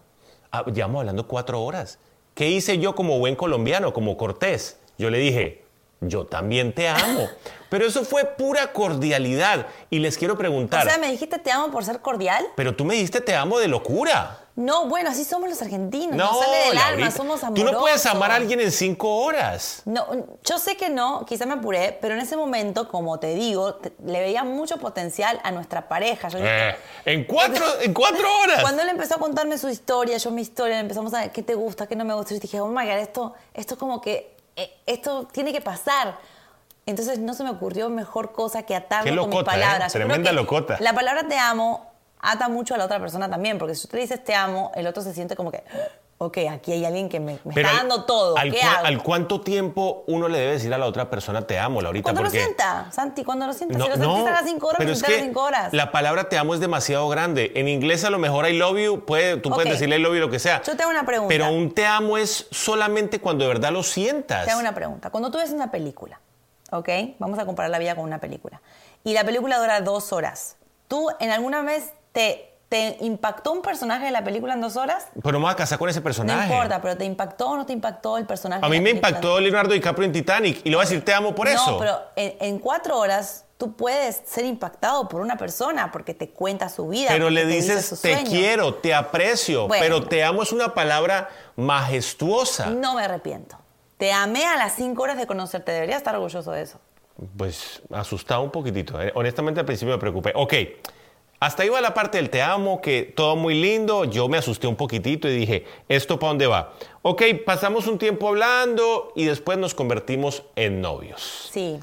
Ah, 0.52 0.64
llevamos 0.66 1.00
hablando 1.00 1.26
cuatro 1.26 1.62
horas. 1.62 1.98
¿Qué 2.34 2.48
hice 2.48 2.78
yo 2.78 2.94
como 2.94 3.18
buen 3.18 3.36
colombiano, 3.36 3.92
como 3.92 4.16
Cortés? 4.16 4.78
Yo 4.98 5.10
le 5.10 5.18
dije, 5.18 5.64
yo 6.00 6.26
también 6.26 6.72
te 6.74 6.88
amo. 6.88 7.28
Pero 7.68 7.86
eso 7.86 8.04
fue 8.04 8.24
pura 8.24 8.72
cordialidad. 8.72 9.66
Y 9.90 10.00
les 10.00 10.18
quiero 10.18 10.36
preguntar. 10.36 10.86
O 10.86 10.90
sea, 10.90 10.98
me 10.98 11.10
dijiste 11.10 11.38
te 11.38 11.52
amo 11.52 11.70
por 11.70 11.84
ser 11.84 12.00
cordial. 12.00 12.44
Pero 12.56 12.74
tú 12.74 12.84
me 12.84 12.94
dijiste 12.94 13.20
te 13.20 13.34
amo 13.34 13.58
de 13.58 13.68
locura. 13.68 14.38
No, 14.56 14.88
bueno, 14.88 15.08
así 15.08 15.24
somos 15.24 15.48
los 15.48 15.62
argentinos. 15.62 16.16
No, 16.16 16.38
sale 16.38 16.68
del 16.68 16.78
alma, 16.78 17.10
somos 17.10 17.42
amorosos. 17.42 17.66
Tú 17.66 17.72
no 17.72 17.80
puedes 17.80 18.04
amar 18.04 18.30
a 18.30 18.34
alguien 18.34 18.60
en 18.60 18.70
cinco 18.70 19.08
horas. 19.18 19.82
No, 19.86 20.06
yo 20.44 20.58
sé 20.58 20.76
que 20.76 20.90
no, 20.90 21.24
quizá 21.24 21.46
me 21.46 21.54
apuré, 21.54 21.96
pero 21.98 22.14
en 22.14 22.20
ese 22.20 22.36
momento, 22.36 22.88
como 22.88 23.18
te 23.18 23.34
digo, 23.34 23.78
le 24.04 24.20
veía 24.20 24.44
mucho 24.44 24.76
potencial 24.76 25.40
a 25.44 25.50
nuestra 25.50 25.88
pareja. 25.88 26.28
Eh, 26.34 26.76
en, 27.06 27.24
cuatro, 27.24 27.64
en 27.80 27.94
cuatro 27.94 28.26
horas. 28.42 28.60
Cuando 28.60 28.82
él 28.82 28.88
empezó 28.90 29.14
a 29.14 29.18
contarme 29.18 29.56
su 29.56 29.68
historia, 29.70 30.18
yo 30.18 30.30
mi 30.30 30.42
historia, 30.42 30.78
empezamos 30.80 31.14
a 31.14 31.22
ver 31.22 31.32
qué 31.32 31.42
te 31.42 31.54
gusta, 31.54 31.86
qué 31.86 31.96
no 31.96 32.04
me 32.04 32.12
gusta, 32.12 32.34
y 32.34 32.38
dije, 32.40 32.60
oh 32.60 32.68
my 32.68 32.84
God, 32.84 32.98
esto, 32.98 33.34
esto 33.54 33.78
como 33.78 34.02
que, 34.02 34.36
esto 34.86 35.28
tiene 35.32 35.52
que 35.52 35.60
pasar. 35.60 36.18
Entonces 36.86 37.18
no 37.18 37.34
se 37.34 37.44
me 37.44 37.50
ocurrió 37.50 37.88
mejor 37.90 38.32
cosa 38.32 38.64
que 38.64 38.74
atarlo 38.74 39.22
con 39.22 39.30
mis 39.30 39.40
¿eh? 39.40 39.44
palabras. 39.44 39.92
Tremenda 39.92 40.32
locota. 40.32 40.76
La 40.80 40.92
palabra 40.92 41.28
te 41.28 41.38
amo 41.38 41.90
ata 42.20 42.48
mucho 42.48 42.74
a 42.74 42.78
la 42.78 42.84
otra 42.84 43.00
persona 43.00 43.28
también, 43.28 43.58
porque 43.58 43.74
si 43.74 43.88
tú 43.88 43.96
le 43.96 44.02
dices 44.02 44.22
te 44.22 44.34
amo, 44.34 44.72
el 44.74 44.86
otro 44.86 45.02
se 45.02 45.14
siente 45.14 45.36
como 45.36 45.50
que, 45.50 45.64
ok, 46.22 46.36
aquí 46.50 46.72
hay 46.72 46.84
alguien 46.84 47.08
que 47.08 47.18
me, 47.18 47.40
está 47.46 47.62
dando 47.62 48.04
todo. 48.04 48.36
Al, 48.36 48.52
¿Qué 48.52 48.60
hago? 48.60 48.84
¿Al 48.84 49.02
cuánto 49.02 49.40
tiempo 49.40 50.04
uno 50.06 50.28
le 50.28 50.38
debe 50.38 50.52
decir 50.52 50.72
a 50.74 50.76
la 50.76 50.84
otra 50.84 51.08
persona 51.08 51.46
te 51.46 51.58
amo, 51.58 51.80
Laurita? 51.80 52.02
Cuando 52.02 52.22
lo 52.22 52.28
sienta, 52.28 52.92
Santi, 52.92 53.24
cuando 53.24 53.46
lo 53.46 53.54
sienta. 53.54 53.82
si 53.82 53.88
lo 53.88 53.96
sentiste 53.96 54.28
a 54.28 54.32
las 54.32 54.44
cinco 54.44 54.66
horas, 54.66 54.78
pero 54.78 54.92
es 54.92 55.02
que 55.02 55.18
cinco 55.18 55.42
horas. 55.42 55.72
La 55.72 55.90
palabra 55.90 56.28
te 56.28 56.36
amo 56.36 56.52
es 56.52 56.60
demasiado 56.60 57.08
grande. 57.08 57.52
En 57.54 57.68
inglés 57.68 58.04
a 58.04 58.10
lo 58.10 58.18
mejor 58.18 58.46
I 58.46 58.52
love 58.52 58.76
you, 58.76 59.06
puede, 59.06 59.38
tú 59.38 59.48
puedes 59.48 59.72
decirle 59.72 59.96
I 59.96 60.02
love 60.02 60.12
you 60.12 60.20
lo 60.20 60.28
que 60.28 60.38
sea. 60.38 60.60
Yo 60.62 60.76
te 60.76 60.82
hago 60.82 60.90
una 60.90 61.06
pregunta. 61.06 61.28
Pero 61.30 61.50
un 61.50 61.72
te 61.72 61.86
amo 61.86 62.18
es 62.18 62.48
solamente 62.50 63.18
cuando 63.18 63.44
de 63.44 63.48
verdad 63.48 63.72
lo 63.72 63.82
sientas. 63.82 64.44
Te 64.44 64.50
hago 64.50 64.60
una 64.60 64.74
pregunta. 64.74 65.08
Cuando 65.08 65.30
tú 65.30 65.38
ves 65.38 65.52
una 65.52 65.70
película, 65.70 66.20
¿ok? 66.70 66.88
Vamos 67.18 67.38
a 67.38 67.46
comparar 67.46 67.70
la 67.70 67.78
vida 67.78 67.94
con 67.94 68.04
una 68.04 68.18
película. 68.18 68.60
Y 69.04 69.14
la 69.14 69.24
película 69.24 69.58
dura 69.58 69.80
dos 69.80 70.12
horas. 70.12 70.56
¿Tú 70.86 71.08
en 71.18 71.30
alguna 71.30 71.62
vez 71.62 71.94
te 72.12 72.49
¿Te 72.70 72.98
impactó 73.00 73.50
un 73.50 73.62
personaje 73.62 74.04
de 74.04 74.12
la 74.12 74.22
película 74.22 74.54
en 74.54 74.60
dos 74.60 74.76
horas? 74.76 75.08
Pero 75.20 75.32
no 75.32 75.40
me 75.40 75.46
voy 75.46 75.52
a 75.52 75.56
casar 75.56 75.76
con 75.76 75.88
ese 75.88 76.00
personaje. 76.00 76.46
No 76.48 76.54
importa, 76.54 76.80
pero 76.80 76.96
¿te 76.96 77.04
impactó 77.04 77.48
o 77.48 77.56
no 77.56 77.66
te 77.66 77.72
impactó 77.72 78.16
el 78.16 78.26
personaje? 78.26 78.64
A 78.64 78.68
mí 78.68 78.80
me 78.80 78.90
impactó 78.90 79.40
Leonardo 79.40 79.74
DiCaprio 79.74 80.06
en 80.06 80.12
Titanic 80.12 80.60
y 80.62 80.70
le 80.70 80.76
voy 80.76 80.84
a 80.84 80.88
decir 80.88 81.04
te 81.04 81.12
amo 81.12 81.34
por 81.34 81.48
eso. 81.48 81.72
No, 81.72 81.78
pero 81.78 82.00
en, 82.14 82.60
cuatro 82.60 82.96
horas 82.96 83.44
tú 83.58 83.72
puedes 83.72 84.22
ser 84.24 84.44
impactado 84.44 85.08
por 85.08 85.20
una 85.20 85.36
persona 85.36 85.90
porque 85.90 86.14
te 86.14 86.30
cuenta 86.30 86.68
su 86.68 86.86
vida. 86.86 87.08
Pero 87.08 87.28
le 87.28 87.44
dices 87.44 88.00
te, 88.00 88.22
quiero, 88.22 88.74
te 88.74 88.94
aprecio, 88.94 89.66
pero 89.66 90.04
te 90.04 90.22
amo 90.22 90.44
es 90.44 90.52
una 90.52 90.72
palabra 90.72 91.28
majestuosa. 91.56 92.66
No 92.66 92.94
me 92.94 93.02
arrepiento. 93.02 93.58
Te 93.96 94.12
amé 94.12 94.44
a 94.44 94.56
las 94.56 94.76
cinco 94.76 95.02
horas 95.02 95.16
de 95.16 95.26
conocerte. 95.26 95.72
Debería 95.72 95.96
estar 95.96 96.14
orgulloso 96.14 96.52
de 96.52 96.62
eso. 96.62 96.78
Pues 97.36 97.82
asustado 97.92 98.42
un 98.42 98.52
poquitito. 98.52 99.02
¿eh? 99.02 99.10
Honestamente 99.16 99.58
al 99.58 99.66
principio 99.66 99.94
me 99.94 100.00
preocupé. 100.00 100.32
Ok. 100.36 100.54
Hasta 101.40 101.62
ahí 101.62 101.70
va 101.70 101.80
la 101.80 101.94
parte 101.94 102.18
del 102.18 102.28
te 102.28 102.42
amo, 102.42 102.82
que 102.82 103.02
todo 103.16 103.34
muy 103.34 103.54
lindo. 103.54 104.04
Yo 104.04 104.28
me 104.28 104.36
asusté 104.36 104.66
un 104.66 104.76
poquitito 104.76 105.26
y 105.26 105.34
dije, 105.34 105.64
¿esto 105.88 106.18
para 106.18 106.28
dónde 106.28 106.46
va? 106.46 106.74
Ok, 107.00 107.22
pasamos 107.46 107.86
un 107.86 107.98
tiempo 107.98 108.28
hablando 108.28 109.10
y 109.16 109.24
después 109.24 109.56
nos 109.56 109.74
convertimos 109.74 110.42
en 110.54 110.82
novios. 110.82 111.48
Sí. 111.50 111.80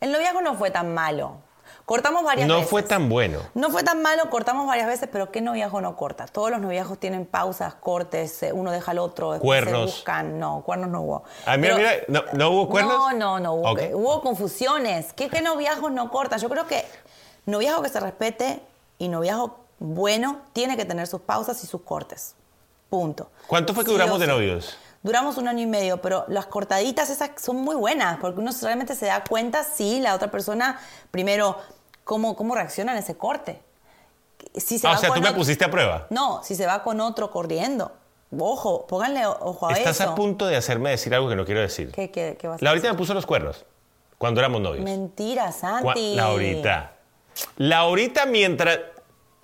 El 0.00 0.10
noviazgo 0.10 0.40
no 0.40 0.54
fue 0.54 0.70
tan 0.70 0.94
malo. 0.94 1.36
Cortamos 1.84 2.24
varias 2.24 2.48
veces. 2.48 2.62
No 2.62 2.66
fue 2.66 2.82
tan 2.82 3.10
bueno. 3.10 3.40
No 3.52 3.68
fue 3.68 3.82
tan 3.82 4.00
malo, 4.00 4.30
cortamos 4.30 4.66
varias 4.66 4.86
veces, 4.86 5.08
pero 5.12 5.30
¿qué 5.30 5.42
noviazgo 5.42 5.82
no 5.82 5.94
corta? 5.94 6.26
Todos 6.26 6.50
los 6.50 6.60
noviazgos 6.60 6.98
tienen 6.98 7.26
pausas, 7.26 7.74
cortes, 7.74 8.42
eh, 8.42 8.54
uno 8.54 8.70
deja 8.72 8.92
al 8.92 9.00
otro, 9.00 9.38
cuernos. 9.38 9.90
se 9.90 9.96
buscan. 9.96 10.38
No, 10.38 10.62
cuernos 10.64 10.88
no 10.88 11.02
hubo. 11.02 11.24
Ah, 11.44 11.58
mira, 11.58 11.76
mira, 11.76 12.24
¿no, 12.32 12.50
hubo 12.50 12.68
cuernos? 12.70 12.94
No, 12.94 13.12
no, 13.12 13.40
no 13.40 13.52
hubo. 13.52 13.72
Hubo 13.72 14.22
confusiones. 14.22 15.12
¿Qué, 15.12 15.28
¿Qué 15.28 15.42
noviazgos 15.42 15.92
no 15.92 16.10
corta? 16.10 16.38
Yo 16.38 16.48
creo 16.48 16.66
que 16.66 16.84
Noviazgo 17.48 17.82
que 17.82 17.88
se 17.88 17.98
respete 17.98 18.60
y 18.98 19.08
noviazgo 19.08 19.58
bueno 19.78 20.42
tiene 20.52 20.76
que 20.76 20.84
tener 20.84 21.06
sus 21.06 21.22
pausas 21.22 21.64
y 21.64 21.66
sus 21.66 21.80
cortes. 21.80 22.34
Punto. 22.90 23.30
¿Cuánto 23.46 23.72
fue 23.72 23.86
que 23.86 23.90
duramos 23.90 24.20
de 24.20 24.26
novios? 24.26 24.76
Duramos 25.02 25.38
un 25.38 25.48
año 25.48 25.62
y 25.62 25.66
medio, 25.66 26.02
pero 26.02 26.26
las 26.28 26.46
cortaditas 26.46 27.08
esas 27.08 27.30
son 27.40 27.56
muy 27.56 27.74
buenas, 27.74 28.18
porque 28.18 28.40
uno 28.40 28.50
realmente 28.60 28.94
se 28.94 29.06
da 29.06 29.24
cuenta 29.24 29.64
si 29.64 30.00
la 30.00 30.14
otra 30.14 30.30
persona, 30.30 30.78
primero, 31.10 31.56
cómo, 32.04 32.36
cómo 32.36 32.54
reacciona 32.54 32.92
en 32.92 32.98
ese 32.98 33.16
corte. 33.16 33.62
Si 34.54 34.78
se 34.78 34.86
ah, 34.86 34.92
o 34.92 34.98
sea, 34.98 35.14
tú 35.14 35.20
me 35.22 35.32
pusiste 35.32 35.64
a 35.64 35.70
prueba. 35.70 36.06
No, 36.10 36.42
si 36.42 36.54
se 36.54 36.66
va 36.66 36.82
con 36.82 37.00
otro 37.00 37.30
corriendo. 37.30 37.92
Ojo, 38.38 38.86
pónganle 38.86 39.26
ojo 39.26 39.68
a 39.68 39.72
eso. 39.72 39.80
Estás 39.88 40.02
a 40.02 40.14
punto 40.14 40.46
de 40.46 40.56
hacerme 40.56 40.90
decir 40.90 41.14
algo 41.14 41.30
que 41.30 41.36
no 41.36 41.46
quiero 41.46 41.62
decir. 41.62 41.92
¿Qué, 41.92 42.10
qué, 42.10 42.36
qué 42.38 42.46
vas 42.46 42.60
a 42.60 42.64
Laurita 42.64 42.90
me 42.90 42.98
puso 42.98 43.14
los 43.14 43.24
cuernos 43.24 43.64
cuando 44.18 44.40
éramos 44.40 44.60
novios. 44.60 44.84
Mentira, 44.84 45.50
Santi. 45.52 46.14
Laurita. 46.14 46.97
Laurita 47.56 48.26
mientras... 48.26 48.78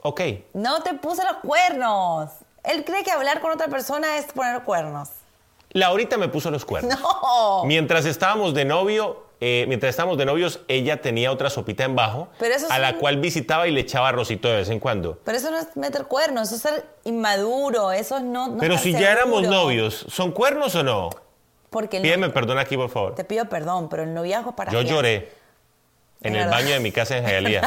Ok. 0.03 0.21
No 0.53 0.83
te 0.83 0.95
puse 0.95 1.25
los 1.25 1.37
cuernos. 1.39 2.31
Él 2.63 2.85
cree 2.85 3.03
que 3.03 3.11
hablar 3.11 3.41
con 3.41 3.53
otra 3.53 3.69
persona 3.69 4.19
es 4.19 4.27
poner 4.27 4.63
cuernos. 4.63 5.09
Laurita 5.71 6.17
me 6.17 6.29
puso 6.29 6.51
los 6.51 6.65
cuernos. 6.65 6.99
No. 7.01 7.65
Mientras 7.65 8.05
estábamos 8.05 8.55
de 8.55 8.65
novio, 8.65 9.25
eh, 9.41 9.65
mientras 9.67 9.91
estábamos 9.91 10.17
de 10.17 10.25
novios, 10.25 10.61
ella 10.69 11.03
tenía 11.03 11.33
otra 11.33 11.51
sopita 11.51 11.85
en 11.85 11.97
bajo, 11.97 12.29
a 12.71 12.79
la 12.79 12.97
cual 12.97 13.19
visitaba 13.19 13.67
y 13.67 13.73
le 13.73 13.81
echaba 13.81 14.09
arrocito 14.09 14.49
de 14.49 14.57
vez 14.57 14.71
en 14.71 14.79
cuando. 14.79 15.19
Pero 15.25 15.37
eso 15.37 15.51
no 15.51 15.59
es 15.59 15.77
meter 15.77 16.05
cuernos, 16.05 16.49
eso 16.49 16.57
es 16.57 16.63
ser 16.63 16.87
inmaduro, 17.05 17.91
eso 17.93 18.21
no. 18.21 18.49
no 18.49 18.59
Pero 18.59 18.79
si 18.79 18.93
ya 18.93 19.11
éramos 19.11 19.43
novios, 19.43 20.07
¿son 20.09 20.31
cuernos 20.31 20.75
o 20.77 20.83
no? 20.83 21.11
Porque 21.71 22.01
Pídeme 22.01 22.31
perdón 22.31 22.59
aquí, 22.59 22.77
por 22.77 22.89
favor. 22.89 23.17
Te 23.17 23.25
pido 23.25 23.49
perdón, 23.49 23.89
pero 23.89 24.05
el 24.05 24.15
noviazgo 24.15 24.55
para. 24.55 24.71
Yo 24.71 24.83
lloré 24.83 25.44
en 26.25 26.35
el 26.35 26.49
baño 26.49 26.71
de 26.71 26.81
mi 26.81 26.91
casa 26.91 27.17
en 27.17 27.25
Jayalía. 27.27 27.61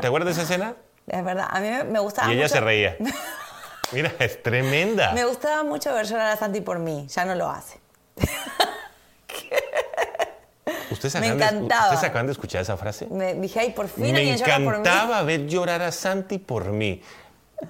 ¿Te 0.00 0.06
acuerdas 0.06 0.36
de 0.36 0.42
esa 0.42 0.42
escena? 0.42 0.74
Es 1.06 1.24
verdad, 1.24 1.46
a 1.48 1.60
mí 1.60 1.68
me 1.90 1.98
gustaba 2.00 2.30
Y 2.32 2.36
ella 2.36 2.48
se 2.48 2.60
reía. 2.60 2.96
Mira, 3.92 4.12
es 4.18 4.42
tremenda. 4.42 5.12
Me 5.12 5.24
gustaba 5.24 5.64
mucho 5.64 5.92
ver 5.92 6.06
llorar 6.06 6.28
a 6.28 6.36
Santi 6.36 6.60
por 6.60 6.78
mí, 6.78 7.06
ya 7.08 7.24
no 7.24 7.34
lo 7.34 7.50
hace. 7.50 7.80
¿Ustedes 10.90 11.18
me 11.20 11.28
encantaba. 11.28 11.88
De, 11.88 11.94
¿Ustedes 11.94 12.10
acaban 12.10 12.26
de 12.26 12.32
escuchar 12.32 12.62
esa 12.62 12.76
frase? 12.76 13.06
Me 13.06 13.34
dije, 13.34 13.58
ay, 13.60 13.70
por 13.70 13.88
fin 13.88 14.12
Me 14.12 14.32
encantaba 14.32 15.22
ver 15.22 15.46
llorar 15.46 15.82
a 15.82 15.90
Santi 15.90 16.38
por 16.38 16.66
mí. 16.66 17.02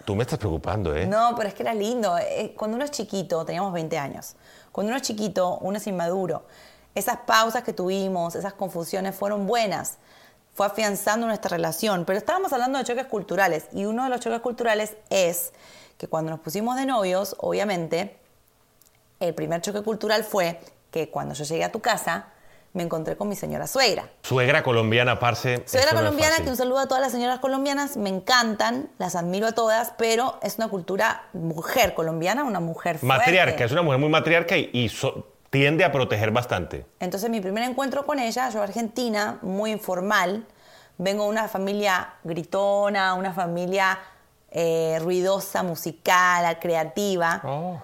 Tú 0.04 0.14
me 0.14 0.22
estás 0.22 0.38
preocupando, 0.38 0.94
¿eh? 0.94 1.06
No, 1.06 1.34
pero 1.36 1.48
es 1.48 1.54
que 1.54 1.62
era 1.62 1.74
lindo. 1.74 2.16
Eh, 2.18 2.52
cuando 2.56 2.76
uno 2.76 2.84
es 2.84 2.90
chiquito, 2.90 3.44
teníamos 3.44 3.72
20 3.72 3.98
años, 3.98 4.36
cuando 4.72 4.88
uno 4.90 4.96
es 4.96 5.02
chiquito, 5.02 5.58
uno 5.60 5.78
es 5.78 5.86
inmaduro. 5.86 6.44
Esas 6.94 7.18
pausas 7.18 7.62
que 7.62 7.72
tuvimos, 7.72 8.34
esas 8.34 8.52
confusiones 8.52 9.14
fueron 9.14 9.46
buenas 9.46 9.98
fue 10.60 10.66
afianzando 10.66 11.26
nuestra 11.26 11.56
relación. 11.56 12.04
Pero 12.04 12.18
estábamos 12.18 12.52
hablando 12.52 12.76
de 12.76 12.84
choques 12.84 13.06
culturales 13.06 13.68
y 13.72 13.86
uno 13.86 14.04
de 14.04 14.10
los 14.10 14.20
choques 14.20 14.40
culturales 14.40 14.94
es 15.08 15.54
que 15.96 16.06
cuando 16.06 16.30
nos 16.30 16.40
pusimos 16.40 16.76
de 16.76 16.84
novios, 16.84 17.34
obviamente, 17.38 18.18
el 19.20 19.32
primer 19.32 19.62
choque 19.62 19.80
cultural 19.80 20.22
fue 20.22 20.60
que 20.90 21.08
cuando 21.08 21.32
yo 21.32 21.44
llegué 21.44 21.64
a 21.64 21.72
tu 21.72 21.80
casa, 21.80 22.26
me 22.74 22.82
encontré 22.82 23.16
con 23.16 23.26
mi 23.26 23.36
señora 23.36 23.66
suegra. 23.66 24.10
Suegra 24.22 24.62
colombiana, 24.62 25.18
parce. 25.18 25.62
Suegra 25.66 25.96
colombiana, 25.96 26.36
que 26.44 26.50
un 26.50 26.58
saludo 26.58 26.80
a 26.80 26.86
todas 26.88 27.00
las 27.00 27.12
señoras 27.12 27.38
colombianas, 27.38 27.96
me 27.96 28.10
encantan, 28.10 28.90
las 28.98 29.16
admiro 29.16 29.46
a 29.46 29.52
todas, 29.52 29.94
pero 29.96 30.38
es 30.42 30.58
una 30.58 30.68
cultura 30.68 31.22
mujer 31.32 31.94
colombiana, 31.94 32.44
una 32.44 32.60
mujer 32.60 32.98
fuerte. 32.98 33.06
Matriarca, 33.06 33.64
es 33.64 33.72
una 33.72 33.80
mujer 33.80 33.98
muy 33.98 34.10
matriarca 34.10 34.58
y, 34.58 34.68
y 34.74 34.90
tiende 35.50 35.84
a 35.84 35.92
proteger 35.92 36.30
bastante. 36.30 36.86
Entonces 37.00 37.28
mi 37.28 37.40
primer 37.40 37.64
encuentro 37.64 38.06
con 38.06 38.18
ella, 38.18 38.48
yo 38.50 38.62
argentina, 38.62 39.38
muy 39.42 39.72
informal, 39.72 40.46
vengo 40.96 41.24
de 41.24 41.30
una 41.30 41.48
familia 41.48 42.14
gritona, 42.22 43.14
una 43.14 43.32
familia 43.32 43.98
eh, 44.50 44.98
ruidosa, 45.00 45.62
musical, 45.62 46.58
creativa. 46.60 47.42
Oh. 47.44 47.82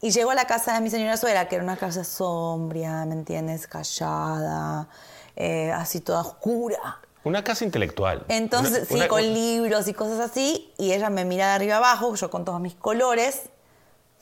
Y 0.00 0.10
llego 0.10 0.32
a 0.32 0.34
la 0.34 0.46
casa 0.46 0.74
de 0.74 0.80
mi 0.80 0.90
señora 0.90 1.16
suegra, 1.16 1.48
que 1.48 1.54
era 1.54 1.64
una 1.64 1.76
casa 1.76 2.02
sombria, 2.02 3.04
¿me 3.04 3.14
entiendes? 3.14 3.68
Callada, 3.68 4.88
eh, 5.36 5.70
así 5.70 6.00
toda 6.00 6.22
oscura. 6.22 6.98
Una 7.22 7.44
casa 7.44 7.64
intelectual. 7.64 8.24
Entonces, 8.26 8.88
sí, 8.88 8.98
con 9.06 9.22
libros 9.22 9.86
y 9.86 9.94
cosas 9.94 10.18
así. 10.18 10.72
Y 10.76 10.92
ella 10.92 11.08
me 11.08 11.24
mira 11.24 11.46
de 11.46 11.52
arriba 11.52 11.76
abajo, 11.76 12.16
yo 12.16 12.30
con 12.30 12.44
todos 12.44 12.60
mis 12.60 12.74
colores. 12.74 13.42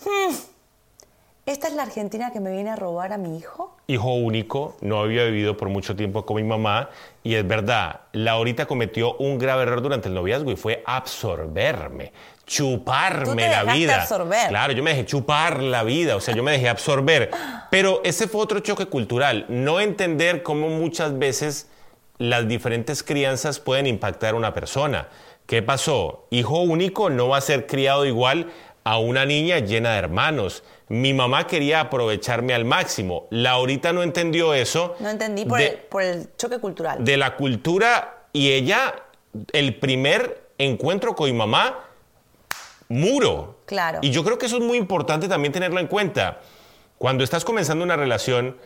Hmm, 0.05 0.35
¿Esta 1.47 1.69
es 1.69 1.75
la 1.75 1.85
Argentina 1.85 2.31
que 2.33 2.39
me 2.39 2.53
viene 2.53 2.71
a 2.71 2.77
robar 2.77 3.13
a 3.13 3.19
mi 3.19 3.39
hijo? 3.39 3.75
Hijo 3.87 4.13
único, 4.15 4.77
no 4.83 5.01
había 5.01 5.25
vivido 5.25 5.57
por 5.57 5.69
mucho 5.71 5.97
tiempo 5.97 6.27
con 6.27 6.37
mi 6.37 6.43
mamá 6.43 6.91
y 7.23 7.35
es 7.35 7.49
verdad, 7.49 8.01
Laurita 8.13 8.67
cometió 8.67 9.17
un 9.17 9.39
grave 9.39 9.63
error 9.63 9.81
durante 9.81 10.09
el 10.09 10.15
noviazgo 10.15 10.53
y 10.53 10.57
fue 10.57 10.83
absorberme, 10.85 12.13
chuparme 12.47 13.49
la 13.49 13.65
vida. 13.73 14.03
Absorber. 14.03 14.49
Claro, 14.49 14.75
yo 14.75 14.83
me 14.83 14.91
dejé 14.91 15.07
chupar 15.07 15.63
la 15.63 15.83
vida, 15.83 16.15
o 16.15 16.21
sea, 16.21 16.35
yo 16.35 16.43
me 16.43 16.53
dejé 16.53 16.69
absorber. 16.69 17.31
Pero 17.71 18.03
ese 18.05 18.29
fue 18.29 18.43
otro 18.43 18.61
choque 18.61 18.87
cultural, 18.87 19.47
no 19.49 19.81
entender 19.81 20.43
cómo 20.43 20.69
muchas 20.69 21.19
veces 21.19 21.69
las 22.19 22.47
diferentes 22.49 23.03
crianzas 23.03 23.61
pueden 23.61 23.87
impactar 23.87 24.35
a 24.35 24.37
una 24.37 24.53
persona. 24.53 25.09
¿Qué 25.47 25.63
pasó? 25.63 26.27
Hijo 26.31 26.61
único 26.61 27.09
no 27.09 27.29
va 27.29 27.39
a 27.39 27.41
ser 27.41 27.67
criado 27.67 28.05
igual 28.05 28.53
a 28.85 28.99
una 28.99 29.25
niña 29.25 29.59
llena 29.59 29.93
de 29.93 29.99
hermanos 29.99 30.63
mi 30.91 31.15
mamá 31.15 31.47
quería 31.47 31.79
aprovecharme 31.81 32.53
al 32.53 32.65
máximo. 32.65 33.29
Laurita 33.31 33.93
no 33.93 34.03
entendió 34.03 34.55
eso. 34.55 34.97
No 34.99 35.09
entendí 35.09 35.45
por, 35.45 35.59
de, 35.61 35.67
el, 35.69 35.77
por 35.79 36.03
el 36.03 36.37
choque 36.37 36.59
cultural. 36.59 37.05
de 37.05 37.17
la 37.17 37.37
cultura 37.37 38.25
y 38.33 38.51
ella, 38.51 38.95
el 39.53 39.77
primer 39.79 40.49
encuentro 40.59 41.15
con 41.15 41.31
mi 41.31 41.37
mamá, 41.37 41.79
muro. 42.89 43.61
Claro. 43.67 44.01
Y 44.03 44.11
yo 44.11 44.25
creo 44.25 44.37
que 44.37 44.47
eso 44.47 44.57
es 44.57 44.63
muy 44.65 44.79
importante 44.79 45.29
también 45.29 45.53
tenerlo 45.53 45.79
en 45.79 45.87
cuenta. 45.87 46.41
Cuando 46.99 47.23
estás 47.25 47.45
comenzando 47.45 47.85
una 47.85 47.97
relación, 47.97 48.57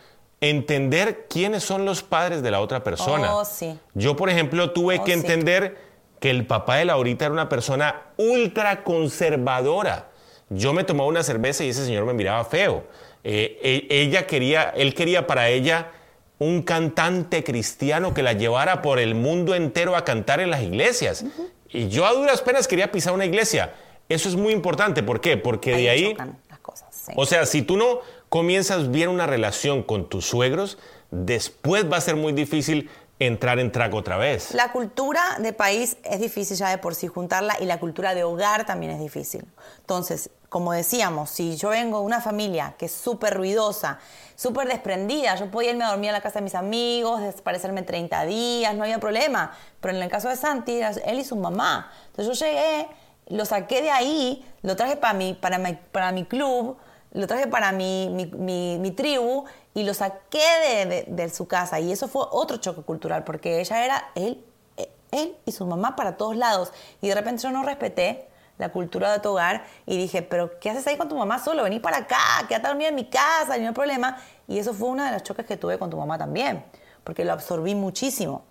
entender 0.41 1.27
quiénes 1.29 1.63
son 1.63 1.85
los 1.85 2.03
padres 2.03 2.43
de 2.43 2.51
la 2.51 2.61
otra 2.61 2.83
persona. 2.83 3.35
Oh, 3.37 3.45
sí. 3.45 3.79
Yo, 3.93 4.17
por 4.17 4.31
ejemplo, 4.31 4.71
tuve 4.73 4.99
Oh, 4.99 5.05
que 5.05 5.13
sí. 5.13 5.19
entender 5.21 5.77
que 6.21 6.31
el 6.31 6.47
papá 6.47 6.77
de 6.77 6.87
Laurita 6.87 7.27
era 7.27 7.33
una 7.35 7.51
persona 7.51 8.01
ultra 8.17 8.83
conservadora. 8.83 10.09
Yo 10.51 10.73
me 10.73 10.85
tomaba 10.85 11.09
una 11.09 11.23
cerveza 11.23 11.65
y 11.65 11.71
ese 11.71 11.85
señor 11.85 12.05
me 12.05 12.13
miraba 12.13 12.45
feo. 12.45 12.85
Eh, 13.23 13.87
ella 13.91 14.27
quería, 14.27 14.71
él 14.77 14.95
quería 14.95 15.27
para 15.27 15.49
ella 15.49 15.93
un 16.39 16.63
cantante 16.63 17.43
cristiano 17.45 18.13
que 18.13 18.23
la 18.23 18.33
llevara 18.33 18.83
por 18.83 18.99
el 18.99 19.15
mundo 19.15 19.55
entero 19.55 19.97
a 19.97 20.05
cantar 20.05 20.41
en 20.41 20.51
las 20.51 20.63
iglesias. 20.63 21.25
Y 21.71 21.89
yo 21.89 22.07
a 22.07 22.13
duras 22.13 22.43
penas 22.43 22.69
quería 22.69 22.93
pisar 22.93 23.15
una 23.15 23.25
iglesia. 23.25 23.75
Eso 24.09 24.29
es 24.29 24.37
muy 24.37 24.53
importante. 24.53 25.03
¿Por 25.03 25.21
qué? 25.21 25.37
Porque 25.37 25.77
de 25.77 25.91
ahí... 25.91 26.11
chocan 26.11 26.39
las 26.51 26.59
cosas. 26.59 26.89
sí. 26.95 27.13
O 27.17 27.25
sea, 27.25 27.47
si 27.47 27.63
tú 27.63 27.77
no 27.77 28.01
comienzas 28.29 28.91
bien 28.91 29.09
una 29.09 29.27
relación 29.27 29.83
con 29.83 30.09
tus 30.09 30.27
suegros, 30.27 30.79
después 31.11 31.91
va 31.91 31.97
a 31.97 32.01
ser 32.01 32.17
muy 32.17 32.33
difícil 32.33 32.91
entrar 33.19 33.59
en 33.59 33.71
trago 33.71 33.99
otra 33.99 34.17
vez. 34.17 34.53
La 34.55 34.73
cultura 34.73 35.23
de 35.39 35.53
país 35.53 35.97
es 36.03 36.21
difícil 36.21 36.57
ya 36.57 36.69
de 36.71 36.79
por 36.79 36.95
sí 36.95 37.07
juntarla 37.07 37.57
y 37.61 37.65
la 37.65 37.79
cultura 37.79 38.15
de 38.15 38.25
hogar 38.25 38.67
también 38.67 38.93
es 38.93 39.01
difícil. 39.01 39.45
Entonces, 39.79 40.31
como 40.49 40.73
decíamos, 40.73 41.31
si 41.31 41.57
yo 41.57 41.71
vengo 41.71 42.01
de 42.01 42.07
una 42.07 42.21
familia 42.21 42.75
que 42.79 42.87
es 42.87 42.93
súper 42.93 43.35
ruidosa, 43.35 43.99
súper 44.37 44.69
desprendida, 44.69 45.35
yo 45.37 45.51
podía 45.51 45.71
irme 45.71 45.85
a 45.85 45.91
dormir 45.91 46.11
a 46.11 46.13
la 46.13 46.21
casa 46.21 46.41
de 46.41 46.45
mis 46.45 46.55
amigos, 46.55 47.21
desaparecerme 47.21 47.83
30 47.83 48.25
días, 48.25 48.75
no 48.75 48.83
había 48.83 48.99
problema. 48.99 49.53
Pero 49.81 49.97
en 49.97 50.03
el 50.03 50.11
caso 50.11 50.29
de 50.29 50.37
Santi, 50.37 50.81
él 50.81 51.19
y 51.19 51.25
su 51.25 51.37
mamá. 51.37 51.91
Entonces 52.07 52.39
yo 52.39 52.47
llegué, 52.47 52.89
lo 53.29 53.45
saqué 53.45 53.83
de 53.83 53.91
ahí, 53.91 54.45
lo 54.63 54.77
traje 54.77 54.97
para 54.97 55.15
mi, 55.15 55.35
para 55.35 56.13
mi 56.13 56.25
club, 56.25 56.77
lo 57.15 57.27
traje 57.27 57.47
para 57.47 57.73
mi, 57.73 58.09
mi, 58.11 58.79
mi- 58.79 58.91
tribu 58.91 59.45
y 59.73 59.85
lo 59.85 59.95
saqué 59.95 60.43
de, 60.87 61.05
de- 61.09 61.31
su 61.31 61.47
casa. 61.49 61.81
Y 61.81 61.91
eso 61.93 62.09
fue 62.09 62.23
otro 62.31 62.59
choque 62.59 62.83
cultural, 62.83 63.25
porque 63.25 63.61
ella 63.61 63.85
era 63.85 64.05
él, 64.15 64.45
eh, 64.77 64.91
él 65.13 65.37
y 65.47 65.53
su 65.53 65.65
mamá 65.65 65.97
para 65.97 66.17
todos 66.17 66.37
lados. 66.37 66.73
Y 67.01 67.09
de 67.09 67.15
repente 67.15 67.43
yo 67.43 67.51
no 67.51 67.63
respeté 67.63 68.29
la 68.59 68.69
cultura 68.71 69.13
de 69.13 69.21
tu 69.21 69.31
hogar 69.31 69.65
y 69.87 69.97
dije, 69.97 70.23
pero 70.23 70.59
¿qué 70.61 70.71
haces 70.71 70.87
ahí 70.87 70.97
con 70.97 71.09
tu 71.09 71.17
mamá 71.17 71.39
solo? 71.39 71.63
Vení 71.65 71.81
para 71.81 71.99
acá, 71.99 72.19
quédate 72.49 72.67
a 72.67 72.71
dormir 72.71 72.89
en 72.89 72.95
mi 72.95 73.07
casa, 73.09 73.57
no 73.59 73.69
hay 73.69 73.75
problema. 73.75 74.17
Y 74.47 74.59
eso 74.59 74.75
fue 74.75 74.89
uno 74.89 75.05
de 75.05 75.13
los 75.13 75.23
choques 75.23 75.47
que 75.47 75.57
tuve 75.57 75.79
con 75.79 75.91
tu 75.91 75.97
mamá 75.97 76.19
también, 76.19 76.65
porque 77.05 77.25
lo 77.25 77.33
absorbí 77.33 77.75
muchísimo. 77.75 78.43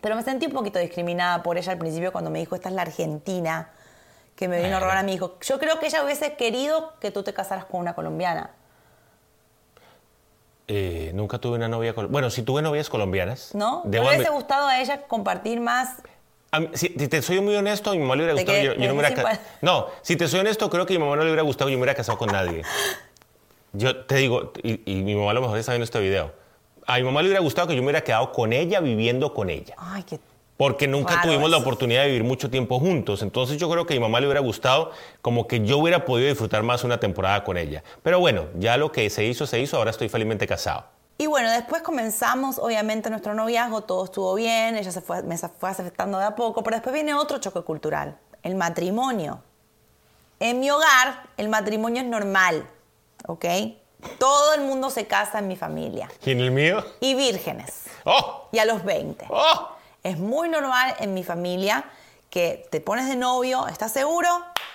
Pero 0.00 0.16
me 0.16 0.22
sentí 0.22 0.46
un 0.46 0.52
poquito 0.52 0.78
discriminada 0.78 1.42
por 1.42 1.56
ella 1.58 1.72
al 1.72 1.78
principio 1.78 2.10
cuando 2.10 2.30
me 2.30 2.40
dijo, 2.40 2.54
esta 2.56 2.68
es 2.70 2.74
la 2.74 2.82
Argentina 2.82 3.70
que 4.42 4.48
me 4.48 4.60
vino 4.60 4.76
a 4.76 4.80
robar 4.80 4.96
a 4.96 5.04
mi 5.04 5.14
hijo. 5.14 5.36
Yo 5.40 5.60
creo 5.60 5.78
que 5.78 5.86
ella 5.86 6.02
hubiese 6.02 6.34
querido 6.34 6.94
que 7.00 7.12
tú 7.12 7.22
te 7.22 7.32
casaras 7.32 7.64
con 7.64 7.78
una 7.80 7.94
colombiana. 7.94 8.50
Eh, 10.66 11.12
nunca 11.14 11.38
tuve 11.38 11.54
una 11.58 11.68
novia 11.68 11.94
colombiana. 11.94 12.12
Bueno, 12.12 12.30
sí 12.30 12.42
tuve 12.42 12.60
novias 12.60 12.88
colombianas. 12.88 13.54
¿No? 13.54 13.82
¿No 13.84 13.90
le 13.90 14.00
hubiese 14.00 14.30
gustado 14.30 14.66
a 14.66 14.80
ella 14.80 15.02
compartir 15.02 15.60
más? 15.60 15.90
A 16.50 16.58
mí- 16.58 16.70
si, 16.72 16.88
si 16.88 17.06
te 17.06 17.22
soy 17.22 17.40
muy 17.40 17.54
honesto, 17.54 17.90
a 17.90 17.92
mi 17.92 18.00
mamá 18.00 18.16
le 18.16 18.24
hubiera 18.24 18.34
¿De 18.34 18.42
gustado. 18.42 18.58
Yo, 18.64 18.72
yo 18.74 19.34
no, 19.60 19.86
si 20.02 20.16
te 20.16 20.26
soy 20.26 20.40
honesto, 20.40 20.68
creo 20.68 20.86
que 20.86 20.94
a 20.94 20.98
mi 20.98 21.04
mamá 21.04 21.14
no 21.14 21.22
le 21.22 21.28
hubiera 21.28 21.42
gustado 21.42 21.70
yo 21.70 21.76
me 21.76 21.82
hubiera 21.84 21.94
casado 21.94 22.18
con 22.18 22.30
nadie. 22.32 22.62
Yo 23.72 24.04
te 24.06 24.16
digo, 24.16 24.52
y, 24.64 24.82
y 24.92 25.02
mi 25.04 25.14
mamá 25.14 25.30
a 25.30 25.34
lo 25.34 25.40
mejor 25.42 25.56
está 25.58 25.70
viendo 25.70 25.84
este 25.84 26.00
video. 26.00 26.32
A 26.84 26.96
mi 26.96 27.04
mamá 27.04 27.22
le 27.22 27.28
hubiera 27.28 27.40
gustado 27.42 27.68
que 27.68 27.76
yo 27.76 27.80
me 27.82 27.86
hubiera 27.86 28.02
quedado 28.02 28.32
con 28.32 28.52
ella, 28.52 28.80
viviendo 28.80 29.32
con 29.34 29.50
ella. 29.50 29.76
Ay, 29.78 30.02
qué... 30.02 30.18
Porque 30.62 30.86
nunca 30.86 31.20
tuvimos 31.20 31.50
la 31.50 31.56
oportunidad 31.56 32.02
de 32.02 32.06
vivir 32.06 32.22
mucho 32.22 32.48
tiempo 32.48 32.78
juntos. 32.78 33.22
Entonces 33.22 33.56
yo 33.56 33.68
creo 33.68 33.84
que 33.84 33.94
a 33.94 33.96
mi 33.96 34.00
mamá 34.00 34.20
le 34.20 34.28
hubiera 34.28 34.40
gustado 34.40 34.92
como 35.20 35.48
que 35.48 35.66
yo 35.66 35.78
hubiera 35.78 36.04
podido 36.04 36.28
disfrutar 36.28 36.62
más 36.62 36.84
una 36.84 37.00
temporada 37.00 37.42
con 37.42 37.58
ella. 37.58 37.82
Pero 38.04 38.20
bueno, 38.20 38.44
ya 38.54 38.76
lo 38.76 38.92
que 38.92 39.10
se 39.10 39.24
hizo, 39.24 39.44
se 39.44 39.58
hizo. 39.58 39.76
Ahora 39.76 39.90
estoy 39.90 40.08
felizmente 40.08 40.46
casado. 40.46 40.84
Y 41.18 41.26
bueno, 41.26 41.50
después 41.50 41.82
comenzamos, 41.82 42.60
obviamente, 42.60 43.10
nuestro 43.10 43.34
noviazgo, 43.34 43.80
todo 43.80 44.04
estuvo 44.04 44.36
bien, 44.36 44.76
ella 44.76 44.92
se 44.92 45.00
fue, 45.00 45.24
me 45.24 45.36
fue 45.36 45.68
aceptando 45.68 46.18
de 46.18 46.26
a 46.26 46.36
poco, 46.36 46.62
pero 46.62 46.76
después 46.76 46.94
viene 46.94 47.12
otro 47.12 47.38
choque 47.38 47.62
cultural, 47.62 48.16
el 48.44 48.54
matrimonio. 48.54 49.42
En 50.38 50.60
mi 50.60 50.70
hogar, 50.70 51.24
el 51.38 51.48
matrimonio 51.48 52.02
es 52.02 52.08
normal, 52.08 52.64
¿ok? 53.26 53.46
Todo 54.20 54.54
el 54.54 54.60
mundo 54.60 54.90
se 54.90 55.08
casa 55.08 55.40
en 55.40 55.48
mi 55.48 55.56
familia. 55.56 56.08
¿Y 56.24 56.30
en 56.30 56.38
el 56.38 56.52
mío? 56.52 56.84
Y 57.00 57.16
vírgenes, 57.16 57.86
¡Oh! 58.04 58.48
y 58.52 58.58
a 58.60 58.64
los 58.64 58.84
20. 58.84 59.26
¡Oh! 59.28 59.71
Es 60.02 60.18
muy 60.18 60.48
normal 60.48 60.94
en 61.00 61.14
mi 61.14 61.22
familia 61.24 61.84
que 62.30 62.66
te 62.70 62.80
pones 62.80 63.08
de 63.08 63.16
novio, 63.16 63.68
¿estás 63.68 63.92
seguro? 63.92 64.28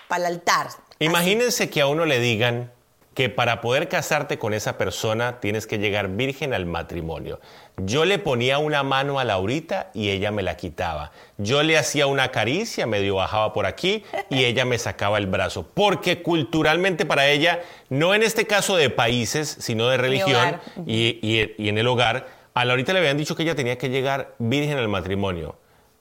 Para 0.08 0.28
el 0.28 0.34
altar. 0.36 0.68
Imagínense 1.00 1.70
que 1.70 1.82
a 1.82 1.88
uno 1.88 2.06
le 2.06 2.20
digan 2.20 2.72
que 3.13 3.30
para 3.30 3.62
poder 3.62 3.90
casarte 3.90 4.38
con 4.38 4.54
esa 4.54 4.78
persona 4.78 5.40
tienes 5.40 5.66
que 5.66 5.80
llegar 5.80 6.08
virgen 6.10 6.54
al 6.54 6.68
matrimonio. 6.68 7.40
Yo 7.78 8.06
le 8.06 8.20
ponía 8.20 8.60
una 8.60 8.84
mano 8.84 9.20
a 9.20 9.24
Laurita 9.24 9.90
y 9.96 10.12
ella 10.12 10.30
me 10.32 10.44
la 10.44 10.56
quitaba. 10.56 11.12
Yo 11.40 11.63
le 11.63 11.78
hacía 11.80 12.06
una 12.06 12.30
caricia, 12.32 12.86
medio 12.86 13.16
bajaba 13.16 13.54
por 13.54 13.66
aquí 13.66 14.04
y 14.30 14.46
ella 14.46 14.66
me 14.66 14.78
sacaba 14.78 15.18
el 15.18 15.26
brazo. 15.26 15.68
Porque 15.74 16.22
culturalmente 16.22 17.06
para 17.08 17.28
ella, 17.28 17.60
no 17.90 18.13
en 18.13 18.22
este 18.22 18.46
caso 18.46 18.76
de 18.78 18.92
países, 18.92 19.58
sino 19.60 19.88
de 19.90 19.98
religión 19.98 20.30
hogar. 20.38 20.62
y, 20.86 21.20
y- 21.24 21.56
y 21.58 21.70
en 21.70 21.80
el 21.80 21.88
hogar, 21.88 22.28
a 22.58 22.65
Laurita 22.65 22.91
le 22.91 22.98
habían 22.98 23.17
dicho 23.17 23.36
que 23.36 23.43
ella 23.43 23.54
tenía 23.54 23.78
que 23.78 23.89
llegar 23.89 24.34
virgen 24.39 24.80
al 24.80 24.88
matrimonio. 24.88 25.58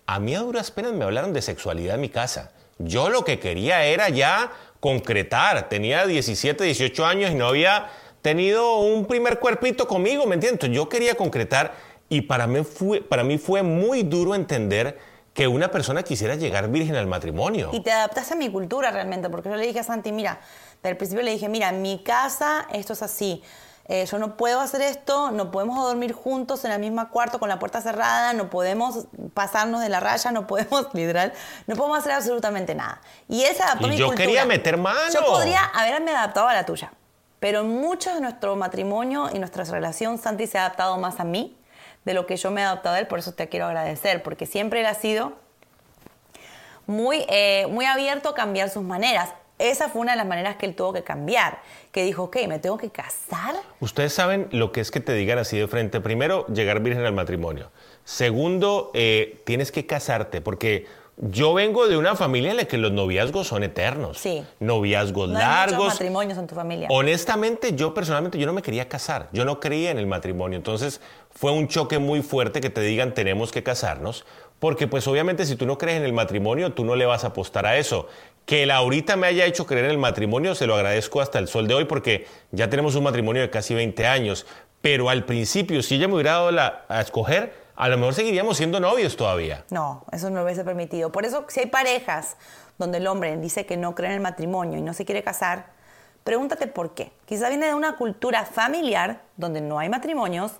A 0.06 0.18
mí 0.20 0.34
a 0.34 0.40
duras 0.40 0.70
penas 0.70 0.94
me 0.94 1.04
hablaron 1.04 1.34
de 1.34 1.42
sexualidad 1.42 1.96
en 1.96 2.00
mi 2.00 2.08
casa. 2.08 2.52
Yo 2.78 3.10
lo 3.10 3.26
que 3.26 3.38
quería 3.38 3.84
era 3.84 4.08
ya 4.08 4.50
concretar. 4.80 5.68
Tenía 5.68 6.06
17, 6.06 6.64
18 6.64 7.04
años 7.04 7.30
y 7.30 7.34
no 7.34 7.48
había 7.48 7.90
tenido 8.22 8.78
un 8.78 9.04
primer 9.04 9.38
cuerpito 9.38 9.86
conmigo, 9.86 10.24
¿me 10.24 10.36
entiendes? 10.36 10.70
Yo 10.70 10.88
quería 10.88 11.14
concretar 11.14 11.74
y 12.08 12.22
para 12.22 12.46
mí, 12.46 12.64
fue, 12.64 13.02
para 13.02 13.22
mí 13.22 13.36
fue 13.36 13.62
muy 13.62 14.02
duro 14.02 14.34
entender 14.34 14.98
que 15.34 15.46
una 15.48 15.70
persona 15.70 16.02
quisiera 16.04 16.36
llegar 16.36 16.70
virgen 16.70 16.96
al 16.96 17.06
matrimonio. 17.06 17.68
Y 17.74 17.80
te 17.80 17.92
adaptaste 17.92 18.32
a 18.32 18.36
mi 18.38 18.50
cultura 18.50 18.90
realmente, 18.90 19.28
porque 19.28 19.50
yo 19.50 19.56
le 19.56 19.66
dije 19.66 19.80
a 19.80 19.84
Santi, 19.84 20.10
mira, 20.10 20.40
desde 20.76 20.88
el 20.88 20.96
principio 20.96 21.22
le 21.22 21.32
dije, 21.32 21.50
mira, 21.50 21.68
en 21.68 21.82
mi 21.82 22.02
casa 22.02 22.66
esto 22.72 22.94
es 22.94 23.02
así. 23.02 23.42
Eh, 23.88 24.04
yo 24.04 24.18
no 24.18 24.36
puedo 24.36 24.60
hacer 24.60 24.82
esto, 24.82 25.30
no 25.30 25.52
podemos 25.52 25.78
dormir 25.84 26.12
juntos 26.12 26.64
en 26.64 26.72
el 26.72 26.80
mismo 26.80 27.08
cuarto 27.10 27.38
con 27.38 27.48
la 27.48 27.60
puerta 27.60 27.80
cerrada, 27.80 28.32
no 28.32 28.50
podemos 28.50 29.06
pasarnos 29.32 29.80
de 29.80 29.88
la 29.88 30.00
raya, 30.00 30.32
no 30.32 30.48
podemos, 30.48 30.88
literal, 30.92 31.32
no 31.68 31.76
podemos 31.76 31.98
hacer 31.98 32.12
absolutamente 32.12 32.74
nada. 32.74 33.00
Y 33.28 33.44
él 33.44 33.54
se 33.54 33.62
adaptó 33.62 33.86
Y 33.86 33.90
a 33.90 33.92
mi 33.92 33.96
yo 33.96 34.06
cultura. 34.06 34.26
quería 34.26 34.44
meter 34.44 34.76
mano. 34.76 35.12
Yo 35.12 35.24
podría 35.24 35.64
haberme 35.66 36.10
adaptado 36.10 36.48
a 36.48 36.54
la 36.54 36.66
tuya, 36.66 36.92
pero 37.38 37.60
en 37.60 37.68
mucho 37.80 38.12
de 38.12 38.20
nuestro 38.20 38.56
matrimonio 38.56 39.30
y 39.32 39.38
nuestra 39.38 39.62
relación, 39.62 40.18
Santi 40.18 40.48
se 40.48 40.58
ha 40.58 40.62
adaptado 40.62 40.98
más 40.98 41.20
a 41.20 41.24
mí 41.24 41.56
de 42.04 42.14
lo 42.14 42.26
que 42.26 42.36
yo 42.36 42.50
me 42.50 42.62
he 42.62 42.64
adaptado 42.64 42.96
a 42.96 42.98
él, 42.98 43.06
por 43.06 43.20
eso 43.20 43.34
te 43.34 43.48
quiero 43.48 43.66
agradecer, 43.66 44.22
porque 44.24 44.46
siempre 44.46 44.80
él 44.80 44.86
ha 44.86 44.94
sido 44.94 45.32
muy, 46.86 47.24
eh, 47.28 47.66
muy 47.70 47.84
abierto 47.84 48.30
a 48.30 48.34
cambiar 48.34 48.68
sus 48.70 48.82
maneras. 48.82 49.30
Esa 49.58 49.88
fue 49.88 50.02
una 50.02 50.12
de 50.12 50.18
las 50.18 50.26
maneras 50.26 50.56
que 50.56 50.66
él 50.66 50.74
tuvo 50.74 50.92
que 50.92 51.02
cambiar, 51.02 51.60
que 51.90 52.04
dijo, 52.04 52.24
ok, 52.24 52.36
¿me 52.46 52.58
tengo 52.58 52.76
que 52.76 52.90
casar? 52.90 53.54
Ustedes 53.80 54.12
saben 54.12 54.48
lo 54.50 54.70
que 54.70 54.80
es 54.80 54.90
que 54.90 55.00
te 55.00 55.14
digan 55.14 55.38
así 55.38 55.58
de 55.58 55.66
frente. 55.66 56.00
Primero, 56.00 56.46
llegar 56.48 56.80
virgen 56.80 57.04
al 57.06 57.14
matrimonio. 57.14 57.70
Segundo, 58.04 58.90
eh, 58.92 59.40
tienes 59.44 59.72
que 59.72 59.86
casarte, 59.86 60.40
porque 60.42 60.86
yo 61.16 61.54
vengo 61.54 61.88
de 61.88 61.96
una 61.96 62.14
familia 62.14 62.50
en 62.50 62.58
la 62.58 62.66
que 62.66 62.76
los 62.76 62.92
noviazgos 62.92 63.46
son 63.46 63.62
eternos. 63.64 64.18
Sí. 64.18 64.44
Noviazgos 64.60 65.30
No 65.30 65.38
hay 65.38 65.44
muchos 65.44 65.70
largos. 65.70 65.88
matrimonios 65.94 66.38
en 66.38 66.46
tu 66.46 66.54
familia. 66.54 66.88
Honestamente, 66.90 67.74
yo 67.74 67.94
personalmente, 67.94 68.36
yo 68.38 68.46
no 68.46 68.52
me 68.52 68.60
quería 68.60 68.86
casar. 68.88 69.30
Yo 69.32 69.46
no 69.46 69.58
creía 69.58 69.90
en 69.90 69.98
el 69.98 70.06
matrimonio. 70.06 70.58
Entonces, 70.58 71.00
fue 71.30 71.52
un 71.52 71.68
choque 71.68 71.98
muy 71.98 72.20
fuerte 72.20 72.60
que 72.60 72.68
te 72.68 72.82
digan 72.82 73.14
tenemos 73.14 73.50
que 73.50 73.62
casarnos. 73.62 74.26
Porque, 74.58 74.86
pues, 74.88 75.06
obviamente, 75.08 75.46
si 75.46 75.56
tú 75.56 75.64
no 75.64 75.78
crees 75.78 75.96
en 75.98 76.04
el 76.04 76.12
matrimonio, 76.12 76.72
tú 76.72 76.84
no 76.84 76.96
le 76.96 77.06
vas 77.06 77.24
a 77.24 77.28
apostar 77.28 77.64
a 77.64 77.78
eso. 77.78 78.08
Que 78.46 78.64
Laurita 78.64 79.16
me 79.16 79.26
haya 79.26 79.44
hecho 79.44 79.66
creer 79.66 79.86
en 79.86 79.90
el 79.90 79.98
matrimonio, 79.98 80.54
se 80.54 80.66
lo 80.66 80.76
agradezco 80.76 81.20
hasta 81.20 81.38
el 81.38 81.48
sol 81.48 81.68
de 81.68 81.74
hoy, 81.74 81.84
porque 81.84 82.26
ya 82.52 82.70
tenemos 82.70 82.94
un 82.94 83.04
matrimonio 83.04 83.42
de 83.42 83.50
casi 83.50 83.74
20 83.74 84.06
años. 84.06 84.46
Pero 84.80 85.10
al 85.10 85.24
principio, 85.24 85.82
si 85.82 85.96
ella 85.96 86.06
me 86.06 86.14
hubiera 86.14 86.32
dado 86.32 86.52
la, 86.52 86.84
a 86.88 87.00
escoger, 87.00 87.52
a 87.74 87.88
lo 87.88 87.98
mejor 87.98 88.14
seguiríamos 88.14 88.56
siendo 88.56 88.80
novios 88.80 89.16
todavía. 89.16 89.64
No, 89.70 90.04
eso 90.12 90.30
no 90.30 90.42
hubiese 90.42 90.64
permitido. 90.64 91.12
Por 91.12 91.26
eso, 91.26 91.44
si 91.48 91.60
hay 91.60 91.66
parejas 91.66 92.36
donde 92.78 92.98
el 92.98 93.06
hombre 93.06 93.36
dice 93.36 93.66
que 93.66 93.76
no 93.76 93.94
cree 93.94 94.10
en 94.10 94.14
el 94.14 94.20
matrimonio 94.20 94.78
y 94.78 94.82
no 94.82 94.94
se 94.94 95.04
quiere 95.04 95.22
casar, 95.22 95.66
pregúntate 96.24 96.68
por 96.68 96.94
qué. 96.94 97.12
Quizá 97.26 97.48
viene 97.48 97.66
de 97.66 97.74
una 97.74 97.96
cultura 97.96 98.44
familiar 98.44 99.22
donde 99.36 99.60
no 99.60 99.78
hay 99.78 99.88
matrimonios, 99.88 100.52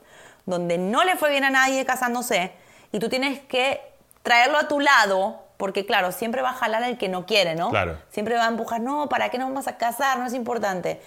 donde 0.45 0.77
no 0.77 1.05
le 1.05 1.17
fue 1.17 1.31
bien 1.31 1.45
a 1.45 1.51
nadie 1.51 1.85
casándose 1.85 2.53
y 2.93 2.99
tú 2.99 3.09
tienes 3.09 3.41
que 3.41 3.81
traerlo 4.23 4.59
a 4.59 4.69
tu 4.69 4.81
lado, 4.81 5.46
porque 5.57 5.87
claro, 5.87 6.13
siempre 6.13 6.43
va 6.43 6.51
a 6.51 6.55
jalar 6.55 6.83
el 6.83 6.99
que 6.99 7.09
no 7.09 7.27
quiere, 7.27 7.55
¿no? 7.55 7.71
Claro. 7.71 7.97
Siempre 8.11 8.37
va 8.37 8.45
a 8.47 8.49
empujar, 8.49 8.81
no, 8.81 9.09
¿para 9.09 9.31
qué 9.31 9.39
nos 9.39 9.49
vamos 9.49 9.69
a 9.69 9.77
casar? 9.77 10.19
No 10.19 10.27
es 10.27 10.35
importante. 10.35 11.01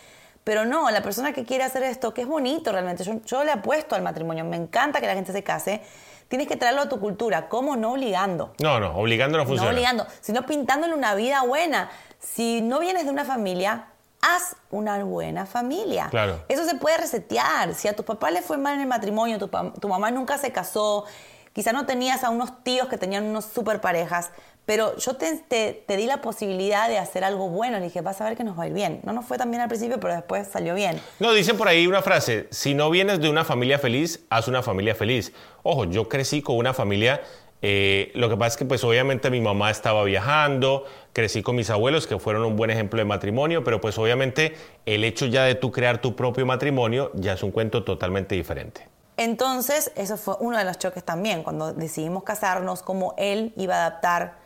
Pero 0.44 0.66
no, 0.66 0.90
la 0.90 1.02
persona 1.02 1.34
que 1.34 1.46
quiere 1.46 1.64
hacer 1.64 1.84
esto, 1.84 2.14
que 2.14 2.22
es 2.22 2.28
bonito 2.28 2.72
realmente, 2.72 3.04
yo, 3.04 3.22
yo 3.26 3.44
le 3.44 3.52
apuesto 3.52 3.96
al 3.96 4.02
matrimonio, 4.02 4.46
me 4.46 4.58
encanta 4.58 5.00
que 5.00 5.08
la 5.08 5.14
gente 5.14 5.32
se 5.32 5.44
case, 5.44 5.82
tienes 6.28 6.48
que 6.48 6.56
traerlo 6.56 6.82
a 6.82 6.90
tu 6.90 7.00
cultura. 7.00 7.50
¿Cómo? 7.50 7.76
No 7.76 7.92
obligando. 7.92 8.54
No, 8.60 8.80
no, 8.80 8.96
obligando 8.96 9.38
no 9.38 9.46
funciona. 9.46 9.72
No 9.72 9.78
obligando, 9.78 10.08
sino 10.22 10.46
pintándole 10.46 10.94
una 10.94 11.14
vida 11.16 11.44
buena. 11.44 11.90
Si 12.20 12.62
no 12.62 12.80
vienes 12.80 13.06
de 13.06 13.12
una 13.12 13.26
familia, 13.26 13.88
haz 14.22 14.56
una 14.72 15.04
buena 15.04 15.46
familia. 15.46 16.08
Claro. 16.10 16.42
Eso 16.48 16.66
se 16.66 16.76
puede 16.76 16.98
resetear. 16.98 17.74
Si 17.74 17.88
a 17.88 17.96
tu 17.96 18.04
papá 18.04 18.32
le 18.32 18.42
fue 18.42 18.58
mal 18.58 18.76
en 18.76 18.82
el 18.82 18.88
matrimonio, 18.88 19.38
tu, 19.40 19.48
tu 19.48 19.88
mamá 19.88 20.12
nunca 20.12 20.38
se 20.38 20.52
casó, 20.52 21.06
quizá 21.54 21.72
no 21.74 21.86
tenías 21.86 22.24
a 22.24 22.30
unos 22.30 22.64
tíos 22.64 22.88
que 22.88 22.98
tenían 22.98 23.24
unos 23.26 23.46
super 23.46 23.82
parejas, 23.82 24.32
pero 24.66 24.96
yo 24.98 25.16
te, 25.16 25.36
te- 25.36 25.98
di 25.98 26.06
la 26.06 26.22
posibilidad 26.22 26.88
de 26.88 27.00
hacer 27.00 27.24
algo 27.24 27.50
bueno. 27.50 27.80
Le 27.80 27.86
dije, 27.86 28.02
vas 28.02 28.22
a 28.22 28.26
ver 28.26 28.38
que 28.38 28.44
nos 28.44 28.58
va 28.58 28.64
a 28.64 28.68
ir 28.68 28.74
bien. 28.74 29.02
No 29.04 29.14
nos 29.14 29.26
fue 29.26 29.38
tan 29.38 29.50
bien 29.50 29.62
al 29.62 29.68
principio, 29.68 30.00
pero 30.00 30.14
después 30.14 30.48
salió 30.48 30.76
bien. 30.76 31.02
No, 31.20 31.34
dicen 31.34 31.58
por 31.58 31.68
ahí 31.68 31.88
una 31.88 32.04
frase, 32.04 32.48
si 32.52 32.76
no 32.76 32.90
vienes 32.92 33.20
de 33.20 33.30
una 33.30 33.44
familia 33.44 33.80
feliz, 33.80 34.26
haz 34.30 34.48
una 34.48 34.62
familia 34.62 34.94
feliz. 34.94 35.34
Ojo, 35.64 35.86
yo 35.86 36.08
crecí 36.08 36.44
con 36.44 36.56
una 36.58 36.76
familia, 36.76 37.22
eh, 37.64 38.12
lo 38.14 38.30
que 38.30 38.38
pasa 38.38 38.50
es 38.54 38.58
que 38.58 38.66
pues 38.66 38.84
obviamente 38.84 39.32
mi 39.32 39.42
mamá 39.42 39.72
estaba 39.72 40.04
viajando, 40.04 40.86
crecí 41.14 41.42
con 41.42 41.56
mis 41.56 41.72
abuelos 41.72 42.06
que 42.06 42.20
fueron 42.20 42.46
un 42.46 42.56
buen 42.56 42.70
ejemplo 42.70 43.00
de 43.00 43.06
matrimonio, 43.06 43.64
pero 43.64 43.82
pues 43.82 43.98
obviamente 43.98 44.56
el 44.86 45.04
hecho 45.04 45.26
ya 45.26 45.46
de 45.46 45.56
tú 45.56 45.72
crear 45.72 46.00
tu 46.00 46.16
propio 46.16 46.46
matrimonio 46.46 47.12
ya 47.16 47.34
es 47.34 47.42
un 47.42 47.50
cuento 47.52 47.84
totalmente 47.84 48.36
diferente. 48.36 48.88
Entonces, 49.20 49.92
eso 49.96 50.16
fue 50.16 50.38
uno 50.40 50.58
de 50.58 50.64
los 50.64 50.80
choques 50.80 51.04
también, 51.04 51.44
cuando 51.44 51.74
decidimos 51.74 52.24
casarnos, 52.24 52.82
cómo 52.82 53.16
él 53.18 53.52
iba 53.58 53.76
a 53.76 53.88
adaptar 53.88 54.38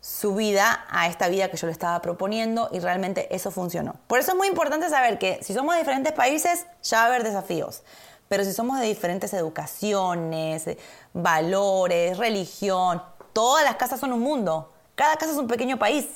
su 0.00 0.34
vida 0.34 0.84
a 0.90 1.06
esta 1.06 1.28
vida 1.28 1.48
que 1.48 1.56
yo 1.56 1.68
le 1.68 1.72
estaba 1.72 2.02
proponiendo 2.02 2.68
y 2.72 2.80
realmente 2.80 3.32
eso 3.32 3.52
funcionó. 3.52 3.94
Por 4.08 4.18
eso 4.18 4.32
es 4.32 4.36
muy 4.36 4.48
importante 4.48 4.88
saber 4.88 5.20
que 5.20 5.38
si 5.44 5.54
somos 5.54 5.76
de 5.76 5.82
diferentes 5.82 6.12
países 6.12 6.66
ya 6.82 6.96
va 6.96 7.02
a 7.04 7.06
haber 7.06 7.22
desafíos, 7.22 7.84
pero 8.26 8.42
si 8.44 8.52
somos 8.52 8.80
de 8.80 8.86
diferentes 8.86 9.32
educaciones, 9.32 10.64
valores, 11.12 12.18
religión, 12.18 13.00
todas 13.32 13.62
las 13.62 13.76
casas 13.76 14.00
son 14.00 14.12
un 14.12 14.20
mundo. 14.20 14.72
Cada 14.96 15.14
casa 15.18 15.30
es 15.30 15.38
un 15.38 15.46
pequeño 15.46 15.78
país, 15.78 16.06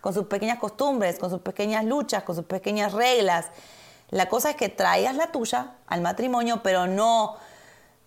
con 0.00 0.12
sus 0.12 0.26
pequeñas 0.26 0.58
costumbres, 0.58 1.20
con 1.20 1.30
sus 1.30 1.40
pequeñas 1.40 1.84
luchas, 1.84 2.24
con 2.24 2.34
sus 2.34 2.46
pequeñas 2.46 2.92
reglas. 2.94 3.46
La 4.10 4.28
cosa 4.28 4.50
es 4.50 4.56
que 4.56 4.68
traigas 4.68 5.16
la 5.16 5.28
tuya 5.28 5.72
al 5.86 6.00
matrimonio, 6.00 6.60
pero 6.62 6.86
no, 6.86 7.36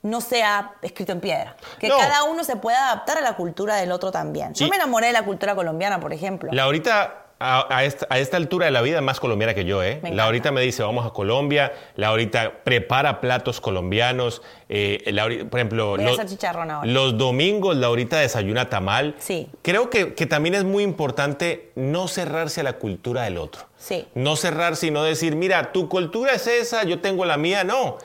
no 0.04 0.22
sea 0.22 0.74
escrito 0.82 1.12
en 1.12 1.20
piedra. 1.20 1.56
Que 1.80 1.90
No. 1.90 1.98
cada 1.98 2.24
uno 2.24 2.44
se 2.44 2.56
pueda 2.56 2.92
adaptar 2.92 3.18
a 3.18 3.22
la 3.22 3.36
cultura 3.36 3.76
del 3.76 3.92
otro 3.92 4.12
también. 4.12 4.54
Yo 4.54 4.68
me 4.70 4.76
enamoré 4.78 5.08
de 5.08 5.14
la 5.14 5.26
cultura 5.26 5.56
colombiana, 5.56 6.00
por 6.00 6.14
ejemplo. 6.14 6.50
Laurita, 6.54 7.27
a, 7.40 7.68
a 7.76 7.84
esta, 7.86 8.08
a 8.10 8.18
esta 8.20 8.38
altura 8.38 8.66
de 8.66 8.72
la 8.72 8.82
vida, 8.82 9.00
más 9.02 9.20
colombiana 9.20 9.54
que 9.54 9.64
yo, 9.66 9.84
¿eh? 9.84 10.00
Me 10.02 10.10
encanta. 10.10 10.16
Laurita 10.16 10.52
me 10.52 10.62
dice, 10.62 10.82
vamos 10.84 11.06
a 11.06 11.12
Colombia. 11.12 11.72
Laurita 11.96 12.52
prepara 12.64 13.22
platos 13.22 13.62
colombianos. 13.62 14.42
Eh, 14.70 15.04
Lauri- 15.08 15.44
por 15.48 15.60
ejemplo, 15.60 15.92
Voy 15.98 16.04
a 16.06 16.10
hacer 16.12 16.26
chicharrón 16.28 16.72
ahora. 16.72 16.90
los 16.92 17.18
domingos 17.18 17.76
Laurita 17.78 18.18
desayuna 18.20 18.70
tamal. 18.70 19.16
Sí. 19.20 19.48
Creo 19.62 19.90
que, 19.90 20.14
que 20.16 20.26
también 20.26 20.56
es 20.56 20.64
muy 20.64 20.84
importante 20.84 21.72
no 21.76 22.08
cerrarse 22.08 22.62
a 22.62 22.64
la 22.64 22.74
cultura 22.74 23.24
del 23.24 23.38
otro. 23.38 23.64
Sí. 23.78 24.08
No 24.16 24.36
cerrarse 24.36 24.88
y 24.88 24.92
no 24.92 25.04
decir, 25.04 25.36
mira, 25.36 25.72
tu 25.72 25.88
cultura 25.90 26.34
es 26.34 26.48
esa, 26.48 26.84
yo 26.84 27.00
tengo 27.02 27.24
la 27.26 27.38
mía. 27.38 27.64
No. 27.64 27.98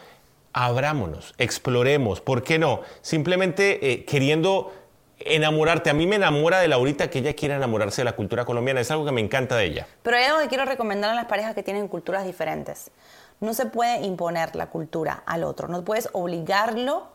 Abrámonos, 0.55 1.33
exploremos. 1.39 2.21
¿Por 2.21 2.43
qué 2.43 2.59
no? 2.59 2.83
Simplemente 3.01 3.91
eh, 3.93 4.05
queriendo 4.05 4.71
enamorarte. 5.27 5.91
A 5.91 5.95
mí 5.95 6.07
me 6.07 6.17
enamora 6.17 6.61
de 6.61 6.69
Laurita 6.69 7.11
que 7.11 7.21
ella 7.21 7.35
quiera 7.35 7.57
enamorarse 7.57 8.03
de 8.03 8.05
la 8.05 8.13
cultura 8.13 8.45
colombiana. 8.45 8.81
Es 8.81 8.91
algo 8.91 9.05
que 9.05 9.13
me 9.13 9.21
encanta 9.21 9.57
de 9.57 9.65
ella. 9.65 9.87
Pero 10.03 10.17
hay 10.17 10.25
algo 10.25 10.41
que 10.41 10.49
quiero 10.49 10.65
recomendar 10.65 11.11
a 11.11 11.15
las 11.15 11.27
parejas 11.27 11.55
que 11.55 11.63
tienen 11.63 11.89
culturas 11.89 12.25
diferentes. 12.25 12.91
No 13.41 13.55
se 13.55 13.67
puede 13.67 14.01
imponer 14.07 14.55
la 14.55 14.71
cultura 14.71 15.23
al 15.27 15.43
otro, 15.45 15.67
no 15.69 15.85
puedes 15.85 16.09
obligarlo 16.13 17.09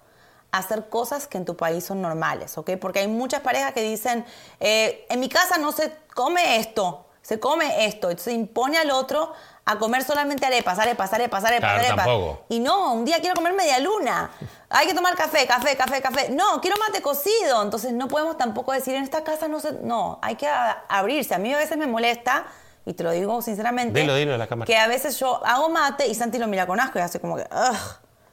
a 0.51 0.59
hacer 0.59 0.89
cosas 0.89 1.27
que 1.27 1.37
en 1.37 1.45
tu 1.45 1.55
país 1.55 1.85
son 1.85 2.01
normales, 2.01 2.57
¿ok? 2.57 2.71
Porque 2.79 2.99
hay 2.99 3.07
muchas 3.07 3.41
parejas 3.41 3.73
que 3.73 3.81
dicen, 3.81 4.25
eh, 4.59 5.05
en 5.09 5.19
mi 5.19 5.29
casa 5.29 5.57
no 5.57 5.71
se 5.71 5.91
come 6.13 6.57
esto, 6.57 7.06
se 7.27 7.39
come 7.41 7.85
esto, 7.85 8.09
entonces 8.09 8.33
impone 8.33 8.77
al 8.77 8.89
otro 8.91 9.33
a 9.65 9.77
comer 9.77 10.01
solamente 10.05 10.45
arepas, 10.45 10.79
arepas, 10.79 11.11
arepas, 11.11 11.43
arepas, 11.43 11.59
Claro, 11.73 11.79
arepas. 11.85 12.05
tampoco. 12.05 12.45
Y 12.47 12.59
no, 12.59 12.93
un 12.93 13.03
día 13.03 13.19
quiero 13.19 13.35
comer 13.35 13.51
media 13.51 13.79
luna. 13.79 14.31
Hay 14.69 14.87
que 14.87 14.93
tomar 14.93 15.13
café, 15.17 15.45
café, 15.45 15.75
café, 15.75 16.01
café. 16.01 16.29
No, 16.29 16.61
quiero 16.61 16.77
mate 16.77 17.01
cocido. 17.01 17.61
Entonces 17.63 17.91
no 17.91 18.07
podemos 18.07 18.37
tampoco 18.37 18.71
decir 18.71 18.95
en 18.95 19.03
esta 19.03 19.25
casa 19.25 19.49
no 19.49 19.59
se. 19.59 19.73
No, 19.73 20.19
hay 20.21 20.35
que 20.35 20.47
a- 20.47 20.85
abrirse. 20.87 21.35
A 21.35 21.37
mí 21.37 21.53
a 21.53 21.57
veces 21.57 21.75
me 21.77 21.85
molesta, 21.85 22.45
y 22.85 22.93
te 22.93 23.03
lo 23.03 23.11
digo 23.11 23.41
sinceramente. 23.41 23.99
Dilo, 23.99 24.15
dilo 24.15 24.35
a 24.35 24.37
la 24.37 24.47
cámara. 24.47 24.65
Que 24.65 24.77
a 24.77 24.87
veces 24.87 25.19
yo 25.19 25.45
hago 25.45 25.67
mate 25.67 26.07
y 26.07 26.15
Santi 26.15 26.37
lo 26.37 26.47
mira 26.47 26.65
con 26.65 26.79
asco 26.79 26.97
y 26.99 27.01
hace 27.01 27.19
como 27.19 27.35
que. 27.35 27.43
"Ugh". 27.43 27.77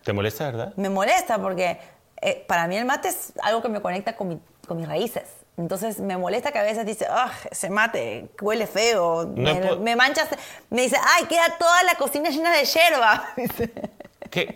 ¿Te 0.04 0.12
molesta, 0.12 0.44
verdad? 0.44 0.72
me 0.76 0.88
molesta 0.88 1.38
porque 1.40 1.80
eh, 2.22 2.44
para 2.46 2.68
mí 2.68 2.76
el 2.76 2.84
mate 2.84 3.08
es 3.08 3.32
algo 3.42 3.60
que 3.60 3.68
me 3.68 3.82
conecta 3.82 4.14
con, 4.14 4.28
mi- 4.28 4.40
con 4.68 4.76
mis 4.76 4.86
raíces. 4.86 5.24
Entonces 5.56 6.00
me 6.00 6.16
molesta 6.16 6.50
que 6.50 6.58
a 6.58 6.62
veces 6.62 6.84
dice, 6.84 7.06
"Ugh, 7.08 7.48
ese 7.50 7.70
mate 7.70 8.26
huele 8.40 8.66
feo, 8.66 9.32
No 9.36 9.54
me, 9.54 9.76
me 9.76 9.96
manchas, 9.96 10.28
me 10.70 10.82
dice, 10.82 10.96
ay, 11.16 11.26
queda 11.26 11.56
toda 11.58 11.82
la 11.84 11.94
cocina 11.94 12.30
llena 12.30 12.52
de 12.56 12.64
hierba. 12.64 13.24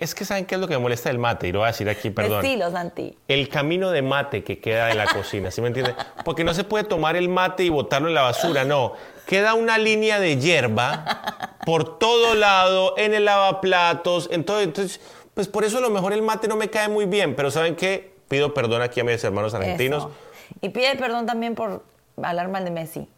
Es 0.01 0.15
que 0.15 0.25
¿saben 0.25 0.45
qué 0.45 0.57
es 0.57 0.61
lo 0.61 0.67
que 0.67 0.75
me 0.75 0.81
molesta 0.81 1.09
del 1.09 1.19
mate? 1.19 1.47
Y 1.49 1.53
lo 1.53 1.61
voy 1.61 1.67
a 1.67 1.71
decir 1.71 1.89
aquí, 1.89 2.11
perdón. 2.11 2.43
Decilo, 2.43 2.71
Santi. 2.71 3.17
El 3.29 3.49
camino 3.49 3.91
de 3.91 4.03
mate 4.03 4.43
que 4.43 4.59
queda 4.59 4.91
en 4.91 4.99
la 4.99 5.07
cocina, 5.07 5.51
¿sí 5.53 5.61
me 5.61 5.69
entiendes? 5.69 5.95
Porque 6.25 6.43
no 6.43 6.53
se 6.53 6.65
puede 6.65 6.83
tomar 6.85 7.15
el 7.17 7.29
mate 7.29 7.63
y 7.63 7.69
botarlo 7.69 8.09
en 8.09 8.15
la 8.15 8.23
basura, 8.23 8.65
no. 8.65 8.95
Queda 9.27 9.55
una 9.55 9.79
línea 9.79 10.19
de 10.19 10.37
hierba 10.37 11.55
por 11.65 11.99
todo 11.99 12.35
lado, 12.35 12.95
en 12.97 13.15
el 13.15 13.25
lavaplatos, 13.27 14.29
en 14.33 14.45
todo. 14.45 14.61
Entonces, 14.63 15.01
pues 15.35 15.47
por 15.47 15.65
eso 15.65 15.79
a 15.79 15.81
lo 15.81 15.91
mejor 15.91 16.13
el 16.13 16.23
mate 16.23 16.49
no 16.49 16.57
me 16.57 16.71
cae 16.71 16.89
muy 16.89 17.07
bien, 17.07 17.37
pero 17.37 17.51
¿saben 17.51 17.77
qué? 17.77 18.15
Pido 18.29 18.53
perdón 18.55 18.83
aquí 18.83 19.01
a 19.01 19.05
mis 19.05 19.23
hermanos 19.23 19.55
argentinos. 19.55 20.05
Eso. 20.05 20.28
Y 20.61 20.69
pide 20.71 20.97
perdón 20.97 21.27
también 21.27 21.55
por 21.55 21.85
hablar 22.23 22.49
mal 22.49 22.65
de 22.65 22.71
Messi. 22.71 23.09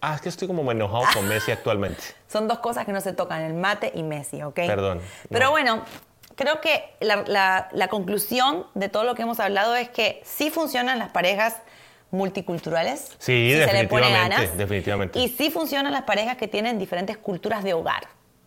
Ah, 0.00 0.14
es 0.16 0.20
que 0.20 0.28
estoy 0.28 0.46
como 0.48 0.70
enojado 0.70 1.04
con 1.14 1.26
Messi 1.28 1.50
actualmente. 1.50 2.02
Son 2.28 2.46
dos 2.48 2.58
cosas 2.58 2.84
que 2.84 2.92
no 2.92 3.00
se 3.00 3.12
tocan, 3.12 3.42
el 3.42 3.54
mate 3.54 3.90
y 3.94 4.02
Messi, 4.02 4.42
¿ok? 4.42 4.54
Perdón, 4.54 5.00
Pero 5.30 5.46
no. 5.46 5.50
bueno, 5.52 5.82
creo 6.36 6.60
que 6.60 6.94
la, 7.00 7.24
la- 7.26 7.68
la 7.72 7.88
conclusión 7.88 8.66
de 8.74 8.88
todo 8.88 9.04
lo 9.04 9.14
que 9.14 9.22
hemos 9.22 9.40
hablado 9.40 9.74
es 9.76 9.88
que 9.88 10.20
sí 10.24 10.50
funcionan 10.50 10.98
las 10.98 11.10
parejas 11.10 11.56
multiculturales. 12.10 13.12
Sí, 13.18 13.50
si 13.52 13.52
se 13.52 13.72
le 13.72 13.88
pone 13.88 14.02
definitivamente, 14.06 14.36
ganas. 14.36 14.56
definitivamente. 14.56 15.18
Y 15.18 15.28
sí 15.28 15.50
funcionan 15.50 15.92
las 15.92 16.02
parejas 16.02 16.36
que 16.36 16.48
tienen 16.48 16.78
diferentes 16.78 17.16
culturas 17.16 17.64
de 17.64 17.74
hogar. 17.74 18.04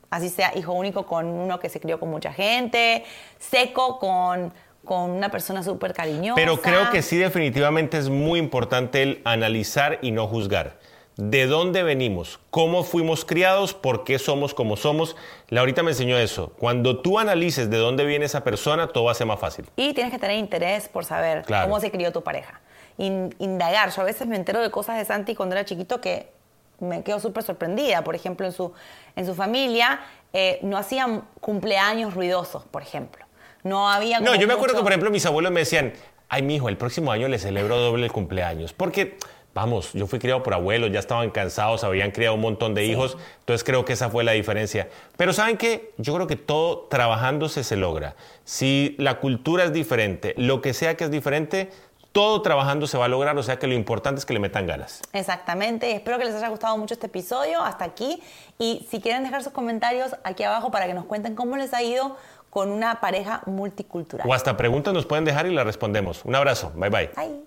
Así 0.10 0.30
sea 0.30 0.58
hijo 0.58 0.72
único 0.72 1.06
con 1.06 1.26
uno 1.26 1.60
que 1.60 1.68
se 1.70 1.82
crió 1.82 2.00
con 2.00 2.10
mucha 2.10 2.32
gente, 2.32 3.04
seco 3.40 4.00
con, 4.00 4.54
con 4.88 5.12
una 5.12 5.30
persona 5.30 5.62
súper 5.62 5.94
cariñosa. 5.94 6.34
Pero 6.36 6.60
creo 6.60 6.90
que 6.90 7.04
sí 7.04 7.18
definitivamente 7.18 8.00
es 8.00 8.10
muy 8.10 8.40
importante 8.40 9.04
el 9.04 9.22
analizar 9.26 10.00
y 10.02 10.10
no 10.12 10.26
juzgar. 10.28 10.78
¿De 11.18 11.48
dónde 11.48 11.82
venimos? 11.84 12.40
¿Cómo 12.52 12.84
fuimos 12.84 13.26
criados? 13.26 13.74
¿Por 13.74 14.04
qué 14.04 14.20
somos 14.20 14.54
como 14.54 14.78
somos? 14.78 15.16
Laurita 15.50 15.82
me 15.84 15.92
enseñó 15.92 16.18
eso. 16.18 16.54
Cuando 16.60 17.00
tú 17.02 17.18
analices 17.20 17.70
de 17.72 17.78
dónde 17.78 18.06
viene 18.06 18.26
esa 18.26 18.44
persona, 18.44 18.88
todo 18.88 19.06
va 19.06 19.12
a 19.12 19.16
ser 19.16 19.26
más 19.28 19.40
fácil. 19.40 19.66
Y 19.76 19.94
tienes 19.94 20.14
que 20.14 20.20
tener 20.20 20.38
interés 20.38 20.88
por 20.88 21.06
saber 21.06 21.42
Claro. 21.44 21.68
cómo 21.68 21.80
se 21.80 21.90
crió 21.92 22.12
tu 22.12 22.22
pareja. 22.24 22.62
In- 23.00 23.34
indagar. 23.40 23.90
Yo 23.92 24.02
a 24.04 24.06
veces 24.06 24.28
me 24.28 24.36
entero 24.36 24.62
de 24.62 24.70
cosas 24.70 24.98
de 24.98 25.06
Santi 25.06 25.34
cuando 25.34 25.56
era 25.56 25.66
chiquito 25.66 26.00
que 26.02 26.32
me 26.80 27.02
quedo 27.02 27.20
súper 27.20 27.42
sorprendida. 27.44 28.04
Por 28.04 28.14
ejemplo, 28.14 28.46
en 28.46 28.52
su, 28.52 28.72
en 29.16 29.26
su 29.26 29.34
familia 29.34 30.00
eh, 30.34 30.60
no 30.62 30.78
hacían 30.78 31.24
cumpleaños 31.42 32.14
ruidosos, 32.14 32.64
por 32.66 32.84
ejemplo. 32.84 33.26
No 33.64 33.90
había. 33.90 34.20
No, 34.20 34.36
yo 34.36 34.48
me 34.48 34.54
acuerdo 34.54 34.74
mucho- 34.74 34.78
que, 34.78 34.84
por 34.84 34.92
ejemplo, 34.92 35.10
mis 35.12 35.26
abuelos 35.26 35.52
me 35.52 35.62
decían, 35.62 35.94
ay, 36.30 36.42
mi 36.42 36.56
hijo, 36.56 36.70
el 36.70 36.78
próximo 36.78 37.12
año 37.12 37.28
le 37.28 37.40
celebro 37.40 37.78
doble 37.78 38.06
el 38.06 38.12
cumpleaños. 38.12 38.74
Porque, 38.74 39.18
vamos, 39.54 39.92
yo 39.94 40.06
fui 40.08 40.20
criado 40.20 40.44
por 40.44 40.54
abuelos, 40.54 40.92
ya 40.92 41.00
estaban 41.00 41.30
cansados, 41.32 41.84
habían 41.84 42.12
criado 42.12 42.36
un 42.36 42.42
montón 42.42 42.74
de 42.76 42.86
hijos, 42.86 43.18
entonces 43.40 43.64
creo 43.64 43.86
que 43.86 43.94
esa 43.94 44.10
fue 44.10 44.24
la 44.24 44.34
diferencia. 44.34 44.88
Pero 45.18 45.34
¿saben 45.34 45.58
qué? 45.58 45.94
Yo 45.98 46.14
creo 46.14 46.28
que 46.28 46.36
todo 46.36 46.82
trabajándose 46.90 47.64
se 47.64 47.76
logra. 47.76 48.16
Si 48.44 48.96
la 49.00 49.20
cultura 49.20 49.64
es 49.64 49.74
diferente, 49.74 50.34
lo 50.38 50.62
que 50.62 50.74
sea 50.74 50.96
que 50.96 51.06
es 51.06 51.12
diferente, 51.12 51.72
todo 52.12 52.42
trabajando 52.42 52.88
se 52.88 52.98
va 52.98 53.06
a 53.06 53.08
lograr, 53.10 53.38
o 53.38 53.44
sea 53.44 53.60
que 53.60 53.68
lo 53.68 53.76
importante 53.76 54.18
es 54.20 54.26
que 54.26 54.34
le 54.34 54.40
metan 54.40 54.66
ganas. 54.66 55.02
Exactamente. 55.14 55.92
Espero 55.92 56.18
que 56.18 56.26
les 56.26 56.34
haya 56.34 56.48
gustado 56.50 56.76
mucho 56.78 56.96
este 56.96 57.06
episodio. 57.08 57.62
Hasta 57.62 57.86
aquí. 57.86 58.24
Y 58.58 58.88
si 58.90 59.02
quieren 59.02 59.24
dejar 59.24 59.44
sus 59.44 59.54
comentarios 59.54 60.16
aquí 60.24 60.42
abajo 60.42 60.72
para 60.72 60.88
que 60.88 60.96
nos 60.96 61.06
cuenten 61.06 61.36
cómo 61.36 61.58
les 61.58 61.76
ha 61.76 61.84
ido 61.84 62.16
con 62.50 62.70
una 62.70 63.00
pareja 63.00 63.42
multicultural. 63.46 64.28
O 64.28 64.34
hasta 64.34 64.58
preguntas 64.58 64.94
nos 64.94 65.06
pueden 65.06 65.26
dejar 65.26 65.46
y 65.46 65.54
las 65.54 65.66
respondemos. 65.66 66.24
Un 66.26 66.36
abrazo, 66.36 66.72
bye 66.76 66.90
bye. 66.90 67.12
Bye. 67.16 67.47